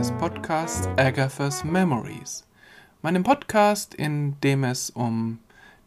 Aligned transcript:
meines 0.00 0.12
Podcasts 0.12 0.88
Agatha's 0.96 1.62
Memories. 1.62 2.46
Meinem 3.02 3.22
Podcast, 3.22 3.92
in 3.92 4.40
dem 4.40 4.64
es 4.64 4.88
um 4.88 5.40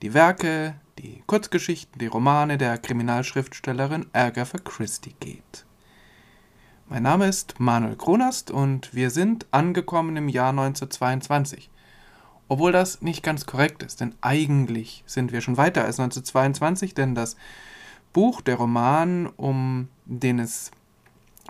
die 0.04 0.14
Werke, 0.14 0.76
die 1.00 1.24
Kurzgeschichten, 1.26 1.98
die 1.98 2.06
Romane 2.06 2.60
der 2.60 2.78
Kriminalschriftstellerin 2.78 4.06
Agatha 4.14 4.60
Christie 4.60 5.16
geht. 5.20 5.66
Mein 6.90 7.02
Name 7.02 7.28
ist 7.28 7.60
Manuel 7.60 7.96
Kronast 7.96 8.52
und 8.52 8.94
wir 8.94 9.10
sind 9.10 9.48
angekommen 9.50 10.16
im 10.16 10.30
Jahr 10.30 10.50
1922. 10.50 11.72
Obwohl 12.48 12.72
das 12.72 13.02
nicht 13.02 13.24
ganz 13.24 13.48
korrekt 13.48 13.82
ist, 13.82 14.00
denn 14.00 14.14
eigentlich 14.22 15.04
sind 15.08 15.32
wir 15.32 15.42
schon 15.42 15.58
weiter 15.58 15.86
als 15.86 16.00
1922, 16.00 16.94
denn 16.94 17.16
das 17.16 17.36
Buch, 18.12 18.42
der 18.42 18.58
Roman, 18.58 19.26
um 19.26 19.88
den 20.06 20.38
es 20.38 20.70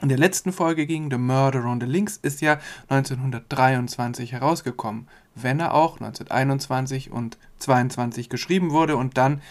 in 0.03 0.09
der 0.09 0.17
letzten 0.17 0.51
Folge 0.51 0.85
ging, 0.85 1.09
The 1.09 1.17
Murder 1.17 1.63
on 1.63 1.79
the 1.79 1.87
Links, 1.87 2.17
ist 2.17 2.41
ja 2.41 2.59
1923 2.89 4.33
herausgekommen, 4.33 5.07
wenn 5.33 5.61
er 5.61 5.73
auch 5.73 5.93
1921 5.93 7.09
und 7.09 7.37
22 7.59 8.27
geschrieben 8.27 8.71
wurde 8.71 8.97
und 8.97 9.17
dann 9.17 9.41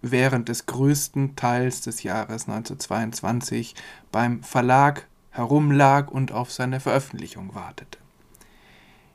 während 0.00 0.48
des 0.48 0.64
größten 0.64 1.36
Teils 1.36 1.82
des 1.82 2.02
Jahres 2.02 2.48
1922 2.48 3.74
beim 4.10 4.42
Verlag 4.42 5.06
herumlag 5.32 6.10
und 6.10 6.32
auf 6.32 6.50
seine 6.50 6.80
Veröffentlichung 6.80 7.54
wartete. 7.54 7.98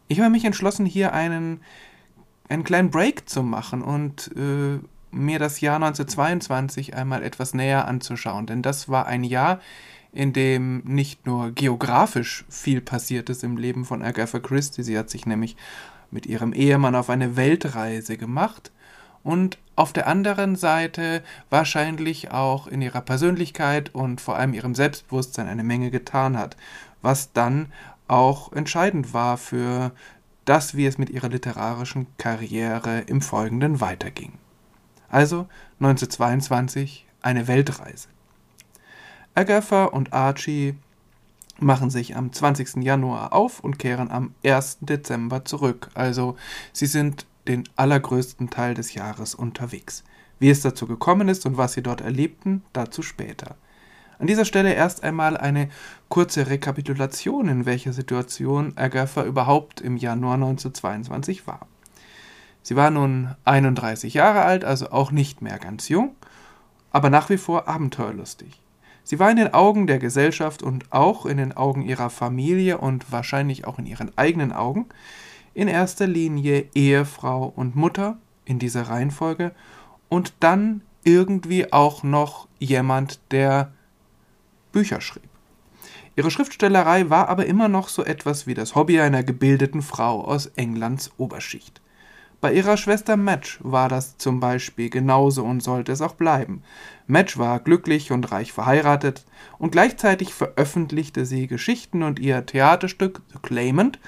Ich 0.08 0.20
habe 0.20 0.30
mich 0.30 0.46
entschlossen, 0.46 0.86
hier 0.86 1.14
einen, 1.14 1.62
einen 2.48 2.64
kleinen 2.64 2.92
Break 2.92 3.28
zu 3.28 3.42
machen 3.42 3.82
und 3.82 4.32
äh, 4.38 4.80
mir 5.10 5.40
das 5.40 5.62
Jahr 5.62 5.78
1922 5.78 6.96
einmal 6.96 7.24
etwas 7.24 7.56
näher 7.56 7.88
anzuschauen, 7.88 8.46
denn 8.46 8.62
das 8.62 8.88
war 8.88 9.08
ein 9.08 9.24
Jahr, 9.24 9.60
in 10.16 10.34
dem 10.34 10.80
nicht 10.86 11.26
nur 11.26 11.52
geografisch 11.52 12.46
viel 12.50 12.82
passiert 12.82 13.30
ist 13.30 13.44
im 13.44 13.58
Leben 13.58 13.86
von 13.86 14.02
Agatha 14.02 14.40
Christie, 14.40 14.82
sie 14.82 14.98
hat 14.98 15.10
sich 15.10 15.26
nämlich 15.26 15.58
mit 16.10 16.26
ihrem 16.26 16.54
Ehemann 16.54 16.96
auf 16.96 17.10
eine 17.10 17.36
Weltreise 17.36 18.18
gemacht 18.18 18.72
und 19.24 19.58
auf 19.76 19.92
der 19.92 20.08
anderen 20.08 20.56
Seite 20.56 21.22
wahrscheinlich 21.50 22.32
auch 22.32 22.68
in 22.68 22.82
ihrer 22.82 23.02
Persönlichkeit 23.02 23.94
und 23.94 24.22
vor 24.22 24.38
allem 24.38 24.54
ihrem 24.54 24.74
Selbstbewusstsein 24.74 25.48
eine 25.48 25.64
Menge 25.64 25.92
getan 25.92 26.38
hat, 26.38 26.56
was 27.02 27.34
dann 27.34 27.68
auch 28.08 28.54
entscheidend 28.54 29.14
war 29.14 29.38
für 29.38 29.92
das, 30.46 30.78
wie 30.78 30.86
es 30.86 30.98
mit 30.98 31.10
ihrer 31.10 31.28
literarischen 31.28 32.08
Karriere 32.18 33.02
im 33.02 33.22
Folgenden 33.22 33.82
weiterging. 33.82 34.34
Also 35.10 35.48
1922 35.80 37.06
eine 37.22 37.48
Weltreise. 37.48 38.08
Agatha 39.38 39.84
und 39.84 40.14
Archie 40.14 40.76
machen 41.60 41.90
sich 41.90 42.16
am 42.16 42.32
20. 42.32 42.78
Januar 42.78 43.34
auf 43.34 43.60
und 43.60 43.78
kehren 43.78 44.10
am 44.10 44.34
1. 44.46 44.78
Dezember 44.80 45.44
zurück. 45.44 45.90
Also 45.94 46.38
sie 46.72 46.86
sind 46.86 47.26
den 47.46 47.66
allergrößten 47.76 48.50
Teil 48.50 48.76
des 48.76 48.94
Jahres 48.94 49.36
unterwegs. 49.36 50.06
Wie 50.40 50.50
es 50.50 50.62
dazu 50.62 50.88
gekommen 50.88 51.28
ist 51.28 51.46
und 51.46 51.58
was 51.58 51.74
sie 51.74 51.84
dort 51.84 52.00
erlebten, 52.00 52.64
dazu 52.72 53.02
später. 53.02 53.58
An 54.20 54.28
dieser 54.28 54.46
Stelle 54.46 54.74
erst 54.74 55.04
einmal 55.04 55.36
eine 55.36 55.68
kurze 56.08 56.48
Rekapitulation, 56.48 57.50
in 57.50 57.66
welcher 57.66 57.92
Situation 57.92 58.72
Agatha 58.78 59.26
überhaupt 59.26 59.82
im 59.82 59.98
Januar 59.98 60.36
1922 60.36 61.46
war. 61.46 61.68
Sie 62.64 62.78
war 62.78 62.90
nun 62.90 63.36
31 63.44 64.14
Jahre 64.14 64.44
alt, 64.44 64.64
also 64.64 64.92
auch 64.92 65.12
nicht 65.12 65.42
mehr 65.42 65.60
ganz 65.60 65.90
jung, 65.90 66.16
aber 66.92 67.10
nach 67.10 67.30
wie 67.30 67.38
vor 67.38 67.68
abenteuerlustig. 67.68 68.62
Sie 69.06 69.20
war 69.20 69.30
in 69.30 69.38
den 69.38 69.54
Augen 69.54 69.86
der 69.86 70.00
Gesellschaft 70.00 70.64
und 70.64 70.92
auch 70.92 71.28
in 71.28 71.38
den 71.38 71.56
Augen 71.56 71.84
ihrer 71.84 72.10
Familie 72.10 72.80
und 72.80 73.12
wahrscheinlich 73.12 73.66
auch 73.66 73.78
in 73.78 73.86
ihren 73.86 74.12
eigenen 74.18 74.52
Augen 74.52 74.88
in 75.54 75.68
erster 75.68 76.08
Linie 76.08 76.66
Ehefrau 76.74 77.54
und 77.56 77.76
Mutter 77.76 78.18
in 78.46 78.58
dieser 78.58 78.90
Reihenfolge 78.90 79.52
und 80.10 80.34
dann 80.40 80.82
irgendwie 81.04 81.72
auch 81.72 82.02
noch 82.02 82.48
jemand, 82.58 83.20
der 83.30 83.72
Bücher 84.72 85.02
schrieb. 85.02 85.30
Ihre 86.16 86.32
Schriftstellerei 86.32 87.12
war 87.12 87.30
aber 87.30 87.46
immer 87.46 87.68
noch 87.68 87.90
so 87.90 88.04
etwas 88.04 88.48
wie 88.48 88.56
das 88.56 88.74
Hobby 88.74 89.00
einer 89.00 89.22
gebildeten 89.22 89.84
Frau 89.84 90.26
aus 90.26 90.48
Englands 90.56 91.12
Oberschicht. 91.18 91.80
Bei 92.42 92.54
ihrer 92.54 92.78
Schwester 92.78 93.18
Madge 93.18 93.58
war 93.62 93.90
das 93.90 94.18
zum 94.18 94.40
Beispiel 94.40 94.90
genauso 94.90 95.44
und 95.44 95.64
sollte 95.64 95.92
es 95.92 96.02
auch 96.02 96.16
bleiben. 96.16 96.64
Madge 97.08 97.38
war 97.38 97.60
glücklich 97.60 98.12
und 98.12 98.32
reich 98.32 98.52
verheiratet 98.52 99.26
und 99.58 99.72
gleichzeitig 99.72 100.34
veröffentlichte 100.34 101.26
sie 101.26 101.48
Geschichten 101.48 102.04
und 102.04 102.20
ihr 102.20 102.46
Theaterstück 102.46 103.22
The 103.32 103.40
Claimant 103.42 104.00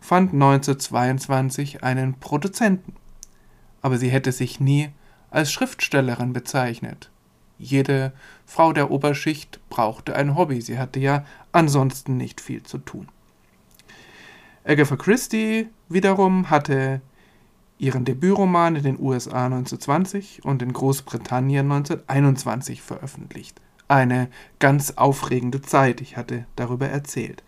fand 0.00 0.32
1922 0.32 1.84
einen 1.84 2.14
Produzenten. 2.14 2.94
Aber 3.82 3.98
sie 3.98 4.08
hätte 4.08 4.32
sich 4.32 4.60
nie 4.60 4.90
als 5.30 5.52
Schriftstellerin 5.52 6.32
bezeichnet. 6.32 7.10
Jede 7.58 8.12
Frau 8.44 8.72
der 8.72 8.90
Oberschicht 8.90 9.60
brauchte 9.70 10.14
ein 10.14 10.36
Hobby, 10.36 10.60
sie 10.60 10.78
hatte 10.78 11.00
ja 11.00 11.24
ansonsten 11.52 12.16
nicht 12.16 12.40
viel 12.40 12.62
zu 12.62 12.78
tun. 12.78 13.08
Agatha 14.64 14.96
Christie 14.96 15.68
wiederum 15.88 16.50
hatte 16.50 17.00
ihren 17.78 18.04
Debütroman 18.04 18.76
in 18.76 18.82
den 18.82 19.00
USA 19.00 19.46
1920 19.46 20.44
und 20.44 20.62
in 20.62 20.72
Großbritannien 20.72 21.70
1921 21.70 22.82
veröffentlicht. 22.82 23.60
Eine 23.88 24.28
ganz 24.58 24.92
aufregende 24.92 25.62
Zeit, 25.62 26.00
ich 26.00 26.16
hatte 26.16 26.46
darüber 26.56 26.88
erzählt. 26.88 27.42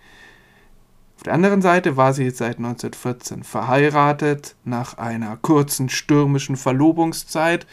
Auf 1.16 1.24
der 1.24 1.34
anderen 1.34 1.62
Seite 1.62 1.96
war 1.96 2.12
sie 2.12 2.30
seit 2.30 2.58
1914 2.58 3.42
verheiratet, 3.42 4.54
nach 4.64 4.98
einer 4.98 5.36
kurzen 5.36 5.88
stürmischen 5.88 6.56
Verlobungszeit 6.56 7.66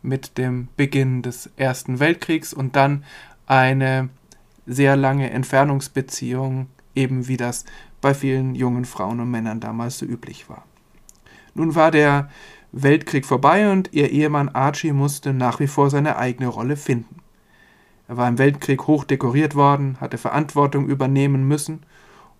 mit 0.00 0.38
dem 0.38 0.68
Beginn 0.76 1.20
des 1.20 1.50
Ersten 1.56 2.00
Weltkriegs 2.00 2.54
und 2.54 2.74
dann 2.76 3.04
eine 3.46 4.08
sehr 4.64 4.96
lange 4.96 5.30
Entfernungsbeziehung, 5.30 6.68
eben 6.94 7.28
wie 7.28 7.36
das 7.36 7.66
bei 8.00 8.14
vielen 8.14 8.54
jungen 8.54 8.86
Frauen 8.86 9.20
und 9.20 9.30
Männern 9.30 9.60
damals 9.60 9.98
so 9.98 10.06
üblich 10.06 10.48
war. 10.48 10.64
Nun 11.54 11.74
war 11.74 11.90
der 11.90 12.28
Weltkrieg 12.72 13.26
vorbei 13.26 13.70
und 13.70 13.92
ihr 13.92 14.10
Ehemann 14.10 14.48
Archie 14.48 14.92
musste 14.92 15.32
nach 15.32 15.60
wie 15.60 15.66
vor 15.66 15.90
seine 15.90 16.16
eigene 16.16 16.48
Rolle 16.48 16.76
finden. 16.76 17.16
Er 18.08 18.16
war 18.16 18.28
im 18.28 18.38
Weltkrieg 18.38 18.86
hoch 18.86 19.04
dekoriert 19.04 19.54
worden, 19.54 19.96
hatte 20.00 20.18
Verantwortung 20.18 20.88
übernehmen 20.88 21.46
müssen 21.46 21.80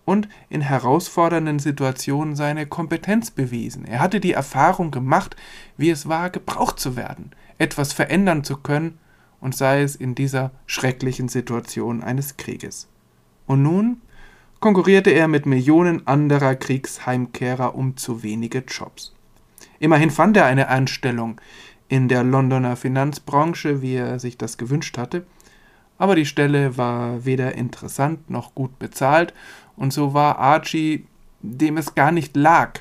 und 0.05 0.27
in 0.49 0.61
herausfordernden 0.61 1.59
Situationen 1.59 2.35
seine 2.35 2.65
Kompetenz 2.65 3.31
bewiesen. 3.31 3.85
Er 3.85 3.99
hatte 3.99 4.19
die 4.19 4.33
Erfahrung 4.33 4.91
gemacht, 4.91 5.35
wie 5.77 5.89
es 5.89 6.07
war, 6.09 6.29
gebraucht 6.29 6.79
zu 6.79 6.95
werden, 6.95 7.31
etwas 7.57 7.93
verändern 7.93 8.43
zu 8.43 8.57
können, 8.57 8.97
und 9.43 9.53
sei 9.53 9.81
es 9.81 9.97
in 9.97 10.15
dieser 10.15 10.51
schrecklichen 10.67 11.27
Situation 11.27 12.01
eines 12.01 12.37
Krieges. 12.37 12.87
Und 13.45 13.61
nun 13.61 14.01
konkurrierte 14.63 15.09
er 15.09 15.27
mit 15.27 15.45
Millionen 15.45 16.07
anderer 16.07 16.55
Kriegsheimkehrer 16.55 17.75
um 17.75 17.97
zu 17.97 18.23
wenige 18.23 18.59
Jobs. 18.59 19.13
Immerhin 19.79 20.09
fand 20.09 20.37
er 20.37 20.45
eine 20.45 20.69
Anstellung 20.69 21.41
in 21.89 22.07
der 22.07 22.23
Londoner 22.23 22.77
Finanzbranche, 22.77 23.81
wie 23.81 23.95
er 23.95 24.19
sich 24.19 24.37
das 24.37 24.57
gewünscht 24.57 24.97
hatte, 24.97 25.25
aber 25.97 26.15
die 26.15 26.25
Stelle 26.25 26.77
war 26.77 27.25
weder 27.25 27.55
interessant 27.55 28.29
noch 28.29 28.55
gut 28.55 28.79
bezahlt, 28.79 29.33
und 29.75 29.91
so 29.91 30.13
war 30.13 30.39
Archie, 30.39 31.07
dem 31.41 31.75
es 31.75 31.93
gar 31.93 32.13
nicht 32.13 32.37
lag, 32.37 32.79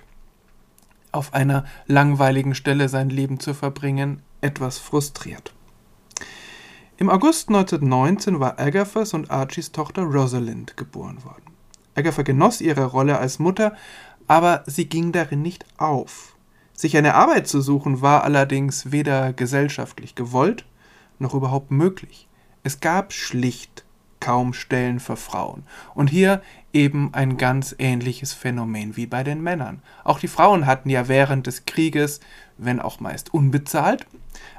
auf 1.11 1.35
einer 1.35 1.65
langweiligen 1.89 2.55
Stelle 2.55 2.89
sein 2.89 3.11
Leben 3.11 3.41
zu 3.41 3.55
verbringen, 3.55 4.23
etwas 4.41 4.79
frustriert. 4.79 5.53
Im 6.97 7.11
August 7.11 7.49
1919 7.49 8.39
war 8.39 8.61
Agathas 8.61 9.15
und 9.15 9.33
Archies 9.33 9.73
Tochter 9.73 10.05
Rosalind 10.05 10.77
geboren 10.77 11.25
worden. 11.25 11.52
Agatha 11.95 12.23
genoss 12.23 12.61
ihre 12.61 12.87
Rolle 12.87 13.19
als 13.19 13.39
Mutter, 13.39 13.75
aber 14.27 14.63
sie 14.67 14.87
ging 14.87 15.13
darin 15.13 15.43
nicht 15.43 15.65
auf. 15.79 16.37
Sich 16.73 16.97
eine 16.97 17.15
Arbeit 17.15 17.47
zu 17.47 17.61
suchen 17.61 18.01
war 18.01 18.25
allerdings 18.25 18.93
weder 18.93 19.33
gesellschaftlich 19.33 20.15
gewollt 20.15 20.65
noch 21.19 21.35
überhaupt 21.35 21.71
möglich. 21.71 22.29
Es 22.63 22.81
gab 22.81 23.13
schlicht 23.13 23.85
kaum 24.21 24.55
Stellen 24.55 25.01
für 25.01 25.17
Frauen. 25.17 25.65
Und 25.95 26.09
hier 26.09 26.43
eben 26.73 27.13
ein 27.13 27.37
ganz 27.37 27.75
ähnliches 27.79 28.33
Phänomen 28.33 28.97
wie 28.97 29.07
bei 29.07 29.25
den 29.25 29.43
Männern. 29.43 29.83
Auch 30.05 30.21
die 30.21 30.29
Frauen 30.29 30.67
hatten 30.67 30.91
ja 30.91 31.09
während 31.09 31.47
des 31.47 31.67
Krieges, 31.67 32.21
wenn 32.57 32.81
auch 32.81 33.01
meist 33.01 33.35
unbezahlt, 33.35 34.07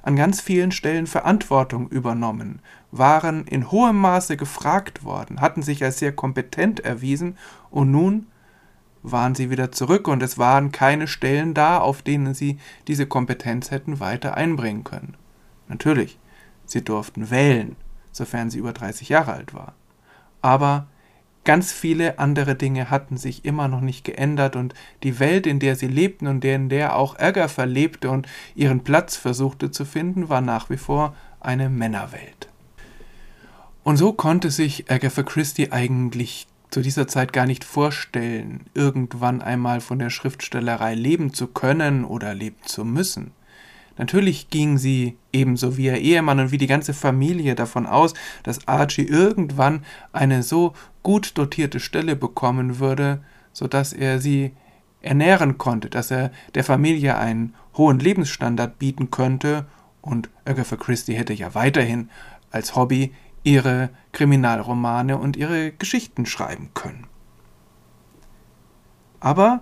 an 0.02 0.16
ganz 0.16 0.42
vielen 0.42 0.72
Stellen 0.72 1.08
Verantwortung 1.08 1.88
übernommen, 1.90 2.60
waren 2.92 3.46
in 3.46 3.72
hohem 3.72 3.98
Maße 3.98 4.38
gefragt 4.38 5.04
worden, 5.04 5.42
hatten 5.42 5.62
sich 5.62 5.84
als 5.84 6.00
sehr 6.00 6.14
kompetent 6.14 6.80
erwiesen 6.80 7.38
und 7.70 7.92
nun 7.92 8.28
waren 9.04 9.36
sie 9.36 9.50
wieder 9.50 9.72
zurück 9.72 10.08
und 10.08 10.24
es 10.24 10.38
waren 10.38 10.72
keine 10.72 11.08
Stellen 11.08 11.54
da, 11.54 11.80
auf 11.80 12.02
denen 12.02 12.34
sie 12.34 12.58
diese 12.88 13.06
Kompetenz 13.06 13.70
hätten 13.70 14.00
weiter 14.00 14.38
einbringen 14.38 14.84
können. 14.84 15.16
Natürlich, 15.68 16.18
sie 16.66 16.84
durften 16.84 17.30
wählen, 17.30 17.76
sofern 18.12 18.50
sie 18.50 18.60
über 18.60 18.72
30 18.72 19.10
Jahre 19.10 19.34
alt 19.34 19.54
war. 19.54 19.74
Aber 20.42 20.88
ganz 21.44 21.72
viele 21.72 22.20
andere 22.20 22.56
Dinge 22.56 22.90
hatten 22.90 23.18
sich 23.18 23.46
immer 23.46 23.68
noch 23.68 23.82
nicht 23.82 24.04
geändert 24.04 24.56
und 24.56 24.74
die 25.04 25.20
Welt, 25.20 25.46
in 25.48 25.60
der 25.60 25.76
sie 25.76 25.88
lebten 25.88 26.28
und 26.28 26.44
in 26.46 26.70
der 26.70 26.96
auch 26.96 27.20
Agatha 27.20 27.64
lebte 27.64 28.10
und 28.10 28.28
ihren 28.56 28.84
Platz 28.84 29.16
versuchte 29.16 29.72
zu 29.72 29.86
finden, 29.86 30.30
war 30.30 30.42
nach 30.42 30.70
wie 30.70 30.78
vor 30.78 31.16
eine 31.40 31.70
Männerwelt. 31.70 32.50
Und 33.84 33.98
so 33.98 34.14
konnte 34.14 34.50
sich 34.50 34.90
Agatha 34.90 35.24
Christie 35.24 35.72
eigentlich 35.72 36.48
zu 36.70 36.82
dieser 36.82 37.08
Zeit 37.08 37.34
gar 37.34 37.46
nicht 37.46 37.64
vorstellen, 37.64 38.62
irgendwann 38.74 39.42
einmal 39.42 39.82
von 39.82 40.00
der 40.00 40.10
Schriftstellerei 40.10 40.96
leben 40.96 41.34
zu 41.34 41.48
können 41.48 42.04
oder 42.04 42.34
leben 42.34 42.58
zu 42.66 42.84
müssen. 42.84 43.32
Natürlich 43.98 44.50
ging 44.50 44.78
sie, 44.78 45.18
ebenso 45.32 45.78
wie 45.78 45.86
ihr 45.86 45.98
Ehemann 45.98 46.40
und 46.40 46.52
wie 46.52 46.58
die 46.58 46.68
ganze 46.68 46.94
Familie, 46.94 47.56
davon 47.56 47.86
aus, 47.86 48.14
dass 48.44 48.68
Archie 48.68 49.04
irgendwann 49.06 49.84
eine 50.12 50.42
so 50.42 50.74
gut 51.04 51.38
dotierte 51.38 51.80
Stelle 51.80 52.16
bekommen 52.16 52.80
würde, 52.80 53.24
so 53.52 53.68
dass 53.68 53.94
er 53.94 54.20
sie 54.20 54.54
ernähren 55.02 55.58
konnte, 55.58 55.90
dass 55.90 56.10
er 56.10 56.32
der 56.56 56.64
Familie 56.64 57.18
einen 57.18 57.54
hohen 57.78 58.00
Lebensstandard 58.00 58.80
bieten 58.80 59.12
könnte, 59.12 59.68
und 60.02 60.30
Agatha 60.44 60.76
Christie 60.76 61.16
hätte 61.16 61.34
ja 61.34 61.56
weiterhin 61.56 62.10
als 62.52 62.76
Hobby 62.76 63.14
ihre 63.44 63.90
Kriminalromane 64.12 65.18
und 65.18 65.38
ihre 65.38 65.72
Geschichten 65.72 66.26
schreiben 66.26 66.72
können. 66.74 67.08
Aber 69.22 69.62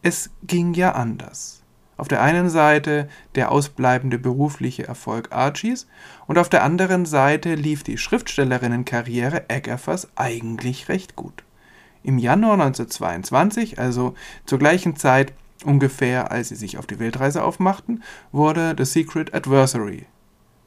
es 0.00 0.30
ging 0.42 0.72
ja 0.72 0.92
anders. 0.92 1.63
Auf 1.96 2.08
der 2.08 2.22
einen 2.22 2.48
Seite 2.48 3.08
der 3.34 3.52
ausbleibende 3.52 4.18
berufliche 4.18 4.86
Erfolg 4.86 5.32
Archies 5.32 5.86
und 6.26 6.38
auf 6.38 6.48
der 6.48 6.64
anderen 6.64 7.06
Seite 7.06 7.54
lief 7.54 7.84
die 7.84 7.98
Schriftstellerinnenkarriere 7.98 9.44
Agathas 9.48 10.08
eigentlich 10.16 10.88
recht 10.88 11.14
gut. 11.14 11.44
Im 12.02 12.18
Januar 12.18 12.54
1922, 12.54 13.78
also 13.78 14.14
zur 14.44 14.58
gleichen 14.58 14.96
Zeit 14.96 15.32
ungefähr 15.64 16.30
als 16.30 16.48
sie 16.48 16.56
sich 16.56 16.78
auf 16.78 16.86
die 16.86 16.98
Weltreise 16.98 17.42
aufmachten, 17.42 18.02
wurde 18.32 18.74
The 18.76 18.84
Secret 18.84 19.34
Adversary 19.34 20.06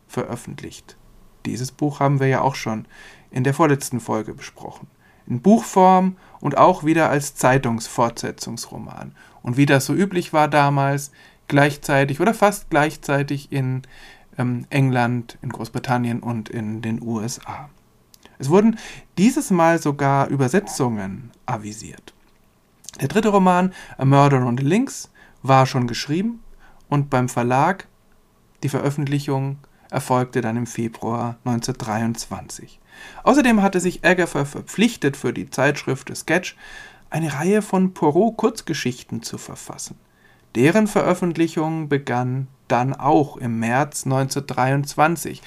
veröffentlicht. 0.08 0.98
Dieses 1.46 1.72
Buch 1.72 2.00
haben 2.00 2.20
wir 2.20 2.28
ja 2.28 2.42
auch 2.42 2.56
schon 2.56 2.86
in 3.32 3.44
der 3.44 3.54
vorletzten 3.54 4.00
Folge 4.00 4.34
besprochen. 4.34 4.88
In 5.28 5.42
Buchform 5.42 6.18
und 6.40 6.58
auch 6.58 6.84
wieder 6.84 7.10
als 7.10 7.36
Zeitungsfortsetzungsroman 7.36 9.14
und 9.48 9.56
wie 9.56 9.66
das 9.66 9.86
so 9.86 9.94
üblich 9.94 10.34
war 10.34 10.50
damals, 10.50 11.10
gleichzeitig 11.48 12.20
oder 12.20 12.34
fast 12.34 12.70
gleichzeitig 12.70 13.50
in 13.50 13.84
ähm, 14.38 14.66
England, 14.70 15.38
in 15.42 15.48
Großbritannien 15.48 16.20
und 16.20 16.50
in 16.50 16.82
den 16.82 17.02
USA. 17.02 17.70
Es 18.40 18.50
wurden 18.50 18.78
dieses 19.18 19.50
Mal 19.50 19.82
sogar 19.82 20.28
Übersetzungen 20.28 21.32
avisiert. 21.46 22.14
Der 23.00 23.08
dritte 23.08 23.30
Roman, 23.30 23.74
A 23.98 24.04
Murder 24.04 24.46
on 24.46 24.58
the 24.58 24.66
Links, 24.66 25.10
war 25.44 25.66
schon 25.66 25.88
geschrieben 25.88 26.44
und 26.90 27.10
beim 27.10 27.30
Verlag 27.30 27.88
die 28.64 28.70
Veröffentlichung 28.70 29.60
erfolgte 29.90 30.42
dann 30.42 30.58
im 30.58 30.68
Februar 30.68 31.38
1923. 31.46 32.82
Außerdem 33.24 33.62
hatte 33.62 33.80
sich 33.80 34.04
Agatha 34.04 34.44
verpflichtet, 34.44 35.16
für 35.16 35.32
die 35.32 35.50
Zeitschrift 35.50 36.14
Sketch 36.14 36.58
eine 37.10 37.34
Reihe 37.34 37.62
von 37.62 37.94
Poirot-Kurzgeschichten 37.94 39.22
zu 39.24 39.38
verfassen. 39.38 39.98
Deren 40.56 40.88
Veröffentlichung 40.88 41.88
begann 41.88 42.48
dann 42.68 42.94
auch 42.94 43.38
im 43.38 43.60
März 43.60 44.06
1923. 44.06 45.42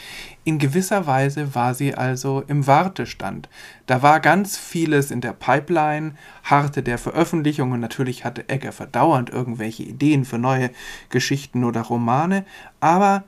In 0.45 0.59
gewisser 0.59 1.07
Weise 1.07 1.55
war 1.55 1.75
sie 1.75 1.95
also 1.95 2.43
im 2.47 2.67
Wartestand. 2.67 3.49
Da 3.87 4.03
war 4.03 4.21
ganz 4.21 4.57
vieles 4.57 5.11
in 5.11 5.21
der 5.21 5.33
Pipeline, 5.33 6.15
harte 6.45 6.83
der 6.83 6.97
Veröffentlichung 6.97 7.73
und 7.73 7.81
natürlich 7.81 8.25
hatte 8.25 8.49
Egger 8.49 8.73
verdauernd 8.73 9.31
irgendwelche 9.31 9.83
Ideen 9.83 10.25
für 10.25 10.39
neue 10.39 10.71
Geschichten 11.09 11.65
oder 11.65 11.83
Romane, 11.83 12.45
aber 12.81 13.25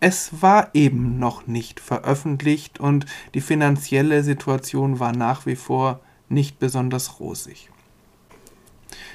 es 0.00 0.42
war 0.42 0.70
eben 0.74 1.18
noch 1.18 1.46
nicht 1.46 1.80
veröffentlicht 1.80 2.80
und 2.80 3.06
die 3.34 3.40
finanzielle 3.40 4.22
Situation 4.22 4.98
war 4.98 5.12
nach 5.12 5.46
wie 5.46 5.56
vor 5.56 6.00
nicht 6.28 6.58
besonders 6.58 7.20
rosig. 7.20 7.71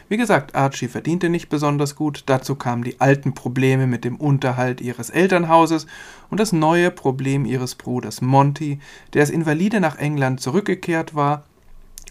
Wie 0.10 0.18
gesagt, 0.18 0.56
Archie 0.56 0.88
verdiente 0.88 1.28
nicht 1.28 1.50
besonders 1.50 1.96
gut, 1.96 2.24
dazu 2.28 2.56
kamen 2.56 2.84
die 2.84 3.02
alten 3.02 3.34
Probleme 3.34 3.88
mit 3.88 4.06
dem 4.06 4.16
Unterhalt 4.16 4.80
ihres 4.80 5.10
Elternhauses 5.10 5.86
und 6.30 6.40
das 6.40 6.54
neue 6.54 6.92
Problem 6.92 7.44
ihres 7.44 7.76
Bruders 7.76 8.22
Monty, 8.22 8.80
der 9.14 9.22
als 9.22 9.30
Invalide 9.30 9.82
nach 9.82 9.98
England 9.98 10.40
zurückgekehrt 10.40 11.14
war 11.14 11.44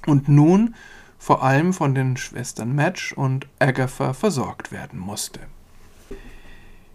und 0.06 0.28
nun 0.28 0.74
vor 1.18 1.42
allem 1.42 1.72
von 1.72 1.94
den 1.94 2.18
Schwestern 2.18 2.74
Madge 2.74 3.14
und 3.16 3.46
Agatha 3.58 4.12
versorgt 4.12 4.72
werden 4.72 4.98
musste. 4.98 5.40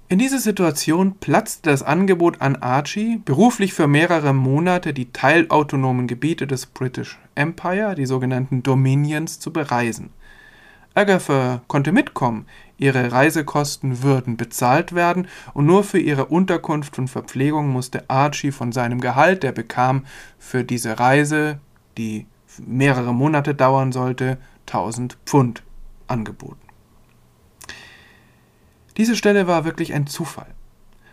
In 0.07 0.19
dieser 0.19 0.39
Situation 0.39 1.15
platzte 1.15 1.69
das 1.69 1.81
Angebot 1.83 2.41
an 2.41 2.57
Archie, 2.57 3.21
beruflich 3.23 3.73
für 3.73 3.87
mehrere 3.87 4.33
Monate 4.33 4.93
die 4.93 5.11
teilautonomen 5.11 6.05
Gebiete 6.05 6.45
des 6.45 6.65
British 6.65 7.17
Empire, 7.33 7.95
die 7.95 8.05
sogenannten 8.05 8.61
Dominions, 8.61 9.39
zu 9.39 9.51
bereisen. 9.53 10.11
Agatha 10.93 11.61
konnte 11.67 11.91
mitkommen, 11.91 12.45
ihre 12.77 13.11
Reisekosten 13.11 14.03
würden 14.03 14.35
bezahlt 14.35 14.93
werden 14.93 15.27
und 15.53 15.65
nur 15.65 15.83
für 15.83 15.99
ihre 15.99 16.25
Unterkunft 16.25 16.97
und 16.99 17.07
Verpflegung 17.07 17.69
musste 17.69 18.09
Archie 18.09 18.51
von 18.51 18.71
seinem 18.71 18.99
Gehalt, 18.99 19.43
der 19.43 19.53
bekam 19.53 20.05
für 20.37 20.63
diese 20.63 20.99
Reise, 20.99 21.59
die 21.97 22.25
mehrere 22.59 23.13
Monate 23.13 23.55
dauern 23.55 23.91
sollte, 23.91 24.37
1000 24.67 25.17
Pfund 25.25 25.63
angeboten. 26.07 26.59
Diese 28.97 29.15
Stelle 29.15 29.47
war 29.47 29.63
wirklich 29.63 29.93
ein 29.93 30.07
Zufall. 30.07 30.53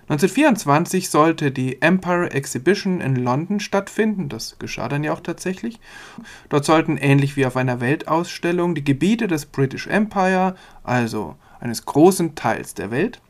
1924 0.09 1.11
sollte 1.11 1.51
die 1.51 1.83
Empire 1.83 2.31
Exhibition 2.31 3.03
in 3.03 3.17
London 3.17 3.61
stattfinden, 3.61 4.31
das 4.31 4.59
geschah 4.59 4.89
dann 4.89 5.05
ja 5.05 5.13
auch 5.13 5.21
tatsächlich. 5.21 5.81
Dort 6.49 6.65
sollten 6.65 6.97
ähnlich 6.97 7.37
wie 7.37 7.45
auf 7.45 7.59
einer 7.59 7.83
Weltausstellung 7.83 8.75
die 8.75 8.85
Gebiete 8.85 9.27
des 9.27 9.45
British 9.45 9.87
Empire, 9.87 10.55
also 10.83 11.37
eines 11.61 11.85
großen 11.85 12.35
Teils 12.35 12.73
der 12.73 12.91
Welt, 12.91 13.21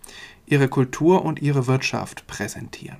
ihre 0.46 0.68
Kultur 0.68 1.24
und 1.24 1.42
ihre 1.42 1.66
Wirtschaft 1.66 2.28
präsentieren. 2.28 2.98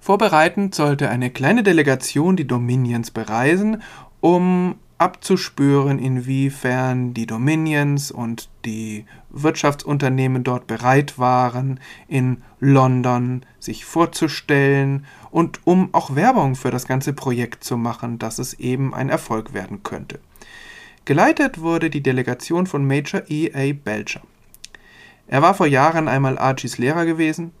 Vorbereitend 0.00 0.74
sollte 0.74 1.10
eine 1.10 1.28
kleine 1.28 1.62
Delegation 1.62 2.36
die 2.36 2.46
Dominions 2.46 3.10
bereisen, 3.10 3.82
um 4.20 4.76
abzuspüren, 5.00 5.98
inwiefern 5.98 7.14
die 7.14 7.26
Dominions 7.26 8.10
und 8.10 8.50
die 8.66 9.06
Wirtschaftsunternehmen 9.30 10.44
dort 10.44 10.66
bereit 10.66 11.18
waren, 11.18 11.80
in 12.06 12.42
London 12.60 13.46
sich 13.58 13.86
vorzustellen 13.86 15.06
und 15.30 15.60
um 15.64 15.88
auch 15.92 16.14
Werbung 16.14 16.54
für 16.54 16.70
das 16.70 16.86
ganze 16.86 17.14
Projekt 17.14 17.64
zu 17.64 17.78
machen, 17.78 18.18
dass 18.18 18.38
es 18.38 18.52
eben 18.54 18.92
ein 18.92 19.08
Erfolg 19.08 19.54
werden 19.54 19.82
könnte. 19.82 20.20
Geleitet 21.06 21.62
wurde 21.62 21.88
die 21.88 22.02
Delegation 22.02 22.66
von 22.66 22.86
Major 22.86 23.22
E. 23.28 23.50
A. 23.54 23.72
Belcher. 23.72 24.20
Er 25.26 25.40
war 25.40 25.54
vor 25.54 25.66
Jahren 25.66 26.08
einmal 26.08 26.38
Archies 26.38 26.76
Lehrer 26.76 27.06
gewesen 27.06 27.52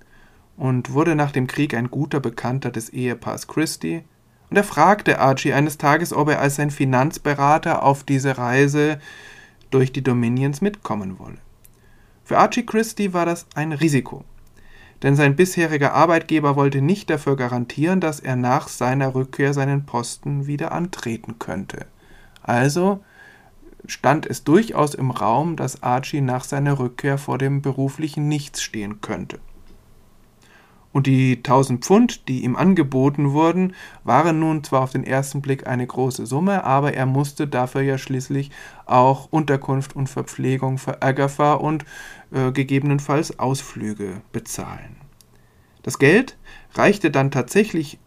und 0.58 0.92
wurde 0.92 1.14
nach 1.14 1.32
dem 1.32 1.46
Krieg 1.46 1.72
ein 1.72 1.90
guter 1.90 2.20
Bekannter 2.20 2.70
des 2.70 2.90
Ehepaars 2.90 3.46
Christie 3.46 4.02
und 4.50 4.56
er 4.56 4.64
fragte 4.64 5.20
Archie 5.20 5.52
eines 5.52 5.78
Tages, 5.78 6.12
ob 6.12 6.28
er 6.28 6.40
als 6.40 6.56
sein 6.56 6.70
Finanzberater 6.70 7.84
auf 7.84 8.02
diese 8.02 8.36
Reise 8.36 8.98
durch 9.70 9.92
die 9.92 10.02
Dominions 10.02 10.60
mitkommen 10.60 11.20
wolle. 11.20 11.38
Für 12.24 12.38
Archie 12.38 12.66
Christie 12.66 13.12
war 13.12 13.26
das 13.26 13.46
ein 13.54 13.72
Risiko, 13.72 14.24
denn 15.02 15.14
sein 15.14 15.36
bisheriger 15.36 15.94
Arbeitgeber 15.94 16.56
wollte 16.56 16.82
nicht 16.82 17.10
dafür 17.10 17.36
garantieren, 17.36 18.00
dass 18.00 18.18
er 18.18 18.34
nach 18.36 18.68
seiner 18.68 19.14
Rückkehr 19.14 19.54
seinen 19.54 19.86
Posten 19.86 20.46
wieder 20.46 20.72
antreten 20.72 21.38
könnte. 21.38 21.86
Also 22.42 23.04
stand 23.86 24.26
es 24.26 24.42
durchaus 24.42 24.94
im 24.94 25.12
Raum, 25.12 25.54
dass 25.54 25.82
Archie 25.82 26.20
nach 26.20 26.44
seiner 26.44 26.78
Rückkehr 26.80 27.18
vor 27.18 27.38
dem 27.38 27.62
beruflichen 27.62 28.26
Nichts 28.28 28.62
stehen 28.62 29.00
könnte 29.00 29.38
und 30.92 31.06
die 31.06 31.36
1000 31.36 31.84
Pfund, 31.84 32.28
die 32.28 32.42
ihm 32.42 32.56
angeboten 32.56 33.32
wurden, 33.32 33.74
waren 34.02 34.40
nun 34.40 34.64
zwar 34.64 34.82
auf 34.82 34.90
den 34.90 35.04
ersten 35.04 35.40
Blick 35.40 35.66
eine 35.66 35.86
große 35.86 36.26
Summe, 36.26 36.64
aber 36.64 36.94
er 36.94 37.06
musste 37.06 37.46
dafür 37.46 37.82
ja 37.82 37.96
schließlich 37.96 38.50
auch 38.86 39.28
Unterkunft 39.30 39.94
und 39.94 40.08
Verpflegung 40.08 40.78
für 40.78 41.02
Agatha 41.02 41.54
und 41.54 41.84
äh, 42.32 42.50
gegebenenfalls 42.50 43.38
Ausflüge 43.38 44.20
bezahlen. 44.32 44.96
Das 45.82 45.98
Geld 45.98 46.36
reichte 46.74 47.10
dann 47.10 47.30
tatsächlich 47.30 47.98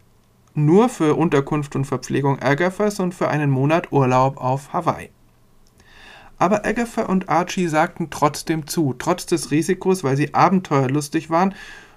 nur 0.54 0.88
für 0.88 1.16
Unterkunft 1.16 1.74
und 1.74 1.86
Verpflegung 1.86 2.40
Agathas 2.40 3.00
und 3.00 3.14
für 3.14 3.28
einen 3.28 3.50
Monat 3.50 3.92
Urlaub 3.92 4.36
auf 4.36 4.72
Hawaii. 4.72 5.10
Aber 6.38 6.64
Agatha 6.66 7.04
und 7.04 7.28
Archie 7.28 7.68
sagten 7.68 8.10
trotzdem 8.10 8.66
zu, 8.66 8.94
trotz 8.98 9.26
des 9.26 9.50
Risikos, 9.50 10.04
weil 10.04 10.16
sie 10.16 10.34
abenteuerlustig 10.34 11.30
waren 11.30 11.54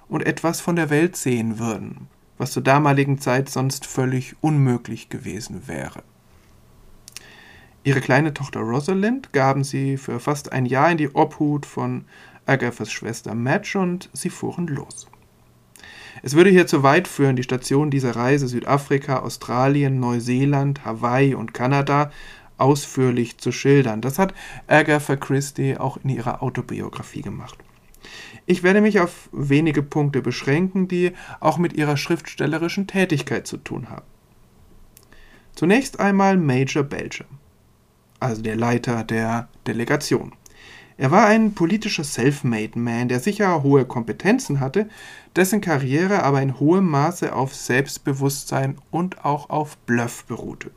und 0.08 0.26
etwas 0.26 0.60
von 0.60 0.76
der 0.76 0.90
Welt 0.90 1.16
sehen 1.16 1.58
würden, 1.58 2.08
was 2.38 2.52
zur 2.52 2.62
damaligen 2.62 3.18
Zeit 3.18 3.48
sonst 3.48 3.86
völlig 3.86 4.36
unmöglich 4.40 5.08
gewesen 5.08 5.66
wäre. 5.66 6.02
Ihre 7.84 8.00
kleine 8.00 8.34
Tochter 8.34 8.60
Rosalind 8.60 9.32
gaben 9.32 9.64
sie 9.64 9.96
für 9.96 10.20
fast 10.20 10.52
ein 10.52 10.66
Jahr 10.66 10.90
in 10.90 10.98
die 10.98 11.14
Obhut 11.14 11.64
von 11.64 12.04
Agathas 12.46 12.90
Schwester 12.90 13.34
Madge 13.34 13.78
und 13.78 14.10
sie 14.12 14.30
fuhren 14.30 14.66
los. 14.66 15.06
Es 16.22 16.34
würde 16.34 16.50
hier 16.50 16.66
zu 16.66 16.82
weit 16.82 17.06
führen, 17.06 17.36
die 17.36 17.42
Stationen 17.42 17.90
dieser 17.90 18.16
Reise 18.16 18.48
Südafrika, 18.48 19.20
Australien, 19.20 20.00
Neuseeland, 20.00 20.84
Hawaii 20.84 21.34
und 21.34 21.54
Kanada 21.54 22.10
ausführlich 22.56 23.38
zu 23.38 23.52
schildern. 23.52 24.00
Das 24.00 24.18
hat 24.18 24.34
Agatha 24.66 25.16
Christie 25.16 25.76
auch 25.76 25.98
in 26.02 26.10
ihrer 26.10 26.42
Autobiografie 26.42 27.22
gemacht. 27.22 27.58
Ich 28.46 28.62
werde 28.62 28.80
mich 28.80 29.00
auf 29.00 29.28
wenige 29.32 29.82
Punkte 29.82 30.22
beschränken, 30.22 30.88
die 30.88 31.12
auch 31.40 31.58
mit 31.58 31.72
ihrer 31.74 31.96
schriftstellerischen 31.96 32.86
Tätigkeit 32.86 33.46
zu 33.46 33.58
tun 33.58 33.90
haben. 33.90 34.06
Zunächst 35.54 35.98
einmal 36.00 36.36
Major 36.36 36.84
Belcher, 36.84 37.26
also 38.20 38.42
der 38.42 38.56
Leiter 38.56 39.04
der 39.04 39.48
Delegation. 39.66 40.32
Er 40.96 41.12
war 41.12 41.26
ein 41.26 41.54
politischer 41.54 42.02
Self-Made-Man, 42.02 43.08
der 43.08 43.20
sicher 43.20 43.62
hohe 43.62 43.84
Kompetenzen 43.84 44.58
hatte, 44.58 44.88
dessen 45.36 45.60
Karriere 45.60 46.24
aber 46.24 46.42
in 46.42 46.58
hohem 46.58 46.88
Maße 46.90 47.32
auf 47.32 47.54
Selbstbewusstsein 47.54 48.78
und 48.90 49.24
auch 49.24 49.48
auf 49.48 49.76
Bluff 49.78 50.24
beruhte. 50.24 50.72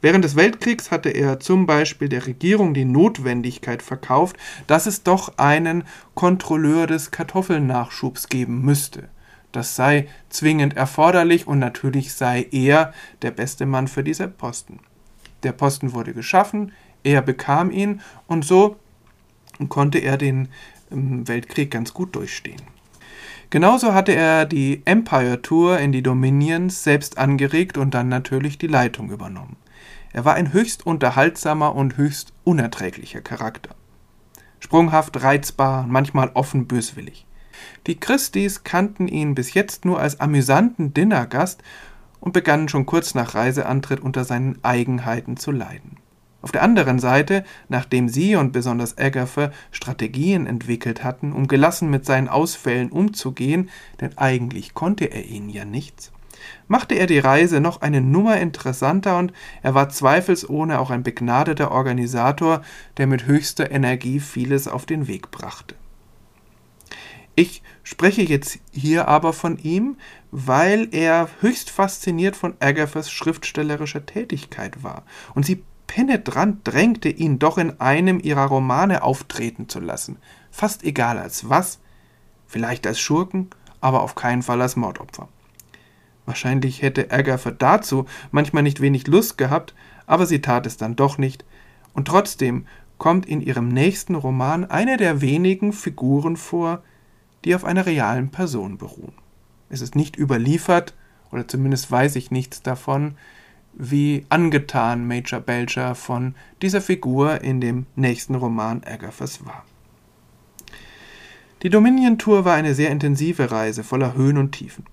Während 0.00 0.24
des 0.24 0.36
Weltkriegs 0.36 0.90
hatte 0.90 1.10
er 1.10 1.40
zum 1.40 1.66
Beispiel 1.66 2.08
der 2.08 2.26
Regierung 2.26 2.72
die 2.72 2.84
Notwendigkeit 2.84 3.82
verkauft, 3.82 4.36
dass 4.68 4.86
es 4.86 5.02
doch 5.02 5.38
einen 5.38 5.84
Kontrolleur 6.14 6.86
des 6.86 7.10
Kartoffelnachschubs 7.10 8.28
geben 8.28 8.62
müsste. 8.62 9.08
Das 9.50 9.74
sei 9.74 10.06
zwingend 10.28 10.76
erforderlich 10.76 11.46
und 11.46 11.58
natürlich 11.58 12.12
sei 12.14 12.46
er 12.52 12.92
der 13.22 13.32
beste 13.32 13.66
Mann 13.66 13.88
für 13.88 14.04
diese 14.04 14.28
Posten. 14.28 14.78
Der 15.42 15.52
Posten 15.52 15.94
wurde 15.94 16.12
geschaffen, 16.14 16.72
er 17.02 17.22
bekam 17.22 17.70
ihn 17.70 18.00
und 18.26 18.44
so 18.44 18.76
konnte 19.68 19.98
er 19.98 20.16
den 20.16 20.48
ähm, 20.92 21.26
Weltkrieg 21.26 21.70
ganz 21.70 21.92
gut 21.92 22.14
durchstehen. 22.14 22.62
Genauso 23.50 23.94
hatte 23.94 24.12
er 24.12 24.44
die 24.44 24.82
Empire 24.84 25.40
Tour 25.40 25.78
in 25.78 25.90
die 25.90 26.02
Dominions 26.02 26.84
selbst 26.84 27.18
angeregt 27.18 27.78
und 27.78 27.94
dann 27.94 28.08
natürlich 28.08 28.58
die 28.58 28.66
Leitung 28.66 29.10
übernommen. 29.10 29.56
Er 30.12 30.24
war 30.24 30.34
ein 30.34 30.52
höchst 30.52 30.86
unterhaltsamer 30.86 31.74
und 31.74 31.96
höchst 31.96 32.32
unerträglicher 32.44 33.20
Charakter. 33.20 33.74
Sprunghaft, 34.60 35.22
reizbar, 35.22 35.86
manchmal 35.86 36.30
offen 36.34 36.66
böswillig. 36.66 37.26
Die 37.86 37.98
Christis 37.98 38.64
kannten 38.64 39.08
ihn 39.08 39.34
bis 39.34 39.54
jetzt 39.54 39.84
nur 39.84 40.00
als 40.00 40.20
amüsanten 40.20 40.94
Dinnergast 40.94 41.62
und 42.20 42.32
begannen 42.32 42.68
schon 42.68 42.86
kurz 42.86 43.14
nach 43.14 43.34
Reiseantritt 43.34 44.00
unter 44.00 44.24
seinen 44.24 44.58
Eigenheiten 44.62 45.36
zu 45.36 45.52
leiden. 45.52 45.98
Auf 46.40 46.52
der 46.52 46.62
anderen 46.62 47.00
Seite, 47.00 47.44
nachdem 47.68 48.08
sie 48.08 48.36
und 48.36 48.52
besonders 48.52 48.96
Agatha 48.96 49.50
Strategien 49.72 50.46
entwickelt 50.46 51.02
hatten, 51.02 51.32
um 51.32 51.48
gelassen 51.48 51.90
mit 51.90 52.06
seinen 52.06 52.28
Ausfällen 52.28 52.90
umzugehen, 52.90 53.70
denn 54.00 54.16
eigentlich 54.16 54.72
konnte 54.72 55.06
er 55.06 55.24
ihnen 55.24 55.50
ja 55.50 55.64
nichts, 55.64 56.12
machte 56.66 56.94
er 56.94 57.06
die 57.06 57.18
Reise 57.18 57.60
noch 57.60 57.80
eine 57.80 58.00
Nummer 58.00 58.38
interessanter 58.38 59.18
und 59.18 59.32
er 59.62 59.74
war 59.74 59.88
zweifelsohne 59.88 60.78
auch 60.78 60.90
ein 60.90 61.02
begnadeter 61.02 61.70
Organisator, 61.70 62.62
der 62.96 63.06
mit 63.06 63.26
höchster 63.26 63.70
Energie 63.70 64.20
vieles 64.20 64.68
auf 64.68 64.86
den 64.86 65.06
Weg 65.08 65.30
brachte. 65.30 65.74
Ich 67.34 67.62
spreche 67.84 68.22
jetzt 68.22 68.58
hier 68.72 69.06
aber 69.06 69.32
von 69.32 69.58
ihm, 69.58 69.96
weil 70.32 70.88
er 70.90 71.28
höchst 71.40 71.70
fasziniert 71.70 72.34
von 72.34 72.56
Agathas 72.58 73.12
schriftstellerischer 73.12 74.04
Tätigkeit 74.06 74.82
war 74.82 75.04
und 75.34 75.46
sie 75.46 75.62
penetrant 75.86 76.66
drängte, 76.66 77.08
ihn 77.08 77.38
doch 77.38 77.56
in 77.56 77.80
einem 77.80 78.20
ihrer 78.20 78.46
Romane 78.46 79.02
auftreten 79.02 79.68
zu 79.68 79.78
lassen, 79.80 80.18
fast 80.50 80.82
egal 80.82 81.18
als 81.18 81.48
was, 81.48 81.78
vielleicht 82.46 82.86
als 82.86 82.98
Schurken, 83.00 83.50
aber 83.80 84.02
auf 84.02 84.14
keinen 84.14 84.42
Fall 84.42 84.60
als 84.60 84.74
Mordopfer. 84.74 85.28
Wahrscheinlich 86.28 86.82
hätte 86.82 87.10
Agatha 87.10 87.52
dazu 87.52 88.04
manchmal 88.32 88.62
nicht 88.62 88.82
wenig 88.82 89.06
Lust 89.06 89.38
gehabt, 89.38 89.74
aber 90.06 90.26
sie 90.26 90.42
tat 90.42 90.66
es 90.66 90.76
dann 90.76 90.94
doch 90.94 91.16
nicht, 91.16 91.42
und 91.94 92.06
trotzdem 92.06 92.66
kommt 92.98 93.24
in 93.24 93.40
ihrem 93.40 93.68
nächsten 93.68 94.14
Roman 94.14 94.66
eine 94.66 94.98
der 94.98 95.22
wenigen 95.22 95.72
Figuren 95.72 96.36
vor, 96.36 96.82
die 97.46 97.54
auf 97.54 97.64
einer 97.64 97.86
realen 97.86 98.28
Person 98.28 98.76
beruhen. 98.76 99.14
Es 99.70 99.80
ist 99.80 99.96
nicht 99.96 100.18
überliefert, 100.18 100.92
oder 101.32 101.48
zumindest 101.48 101.90
weiß 101.90 102.16
ich 102.16 102.30
nichts 102.30 102.60
davon, 102.60 103.14
wie 103.72 104.26
angetan 104.28 105.06
Major 105.06 105.40
Belcher 105.40 105.94
von 105.94 106.34
dieser 106.60 106.82
Figur 106.82 107.40
in 107.40 107.62
dem 107.62 107.86
nächsten 107.96 108.34
Roman 108.34 108.82
Agathas 108.84 109.46
war. 109.46 109.64
Die 111.62 111.70
Dominion 111.70 112.18
Tour 112.18 112.44
war 112.44 112.54
eine 112.54 112.74
sehr 112.74 112.90
intensive 112.90 113.50
Reise 113.50 113.82
voller 113.82 114.12
Höhen 114.12 114.36
und 114.36 114.52
Tiefen. 114.52 114.84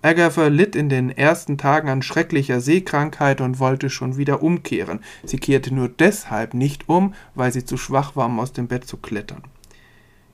Agatha 0.00 0.46
litt 0.46 0.76
in 0.76 0.88
den 0.88 1.10
ersten 1.10 1.58
Tagen 1.58 1.88
an 1.88 2.02
schrecklicher 2.02 2.60
Seekrankheit 2.60 3.40
und 3.40 3.58
wollte 3.58 3.90
schon 3.90 4.16
wieder 4.16 4.42
umkehren. 4.44 5.00
Sie 5.24 5.38
kehrte 5.38 5.74
nur 5.74 5.88
deshalb 5.88 6.54
nicht 6.54 6.88
um, 6.88 7.14
weil 7.34 7.52
sie 7.52 7.64
zu 7.64 7.76
schwach 7.76 8.14
war, 8.14 8.26
um 8.26 8.38
aus 8.38 8.52
dem 8.52 8.68
Bett 8.68 8.86
zu 8.86 8.96
klettern. 8.96 9.42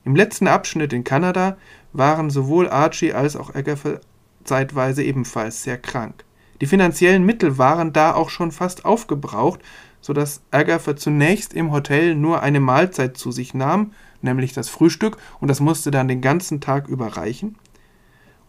Im 0.03 0.15
letzten 0.15 0.47
Abschnitt 0.47 0.93
in 0.93 1.03
Kanada 1.03 1.57
waren 1.93 2.29
sowohl 2.29 2.69
Archie 2.69 3.13
als 3.13 3.35
auch 3.35 3.55
Agatha 3.55 3.99
zeitweise 4.43 5.03
ebenfalls 5.03 5.63
sehr 5.63 5.79
krank. 5.79 6.23
Die 6.61 6.67
finanziellen 6.67 7.25
Mittel 7.25 7.57
waren 7.57 7.91
da 7.91 8.13
auch 8.13 8.29
schon 8.29 8.51
fast 8.51 8.85
aufgebraucht, 8.85 9.61
so 9.99 10.13
dass 10.13 10.43
Agatha 10.51 10.95
zunächst 10.95 11.55
im 11.55 11.71
Hotel 11.71 12.13
nur 12.13 12.43
eine 12.43 12.59
Mahlzeit 12.59 13.17
zu 13.17 13.31
sich 13.31 13.55
nahm, 13.55 13.93
nämlich 14.21 14.53
das 14.53 14.69
Frühstück, 14.69 15.17
und 15.39 15.47
das 15.47 15.59
musste 15.59 15.89
dann 15.89 16.07
den 16.07 16.21
ganzen 16.21 16.61
Tag 16.61 16.87
überreichen, 16.87 17.55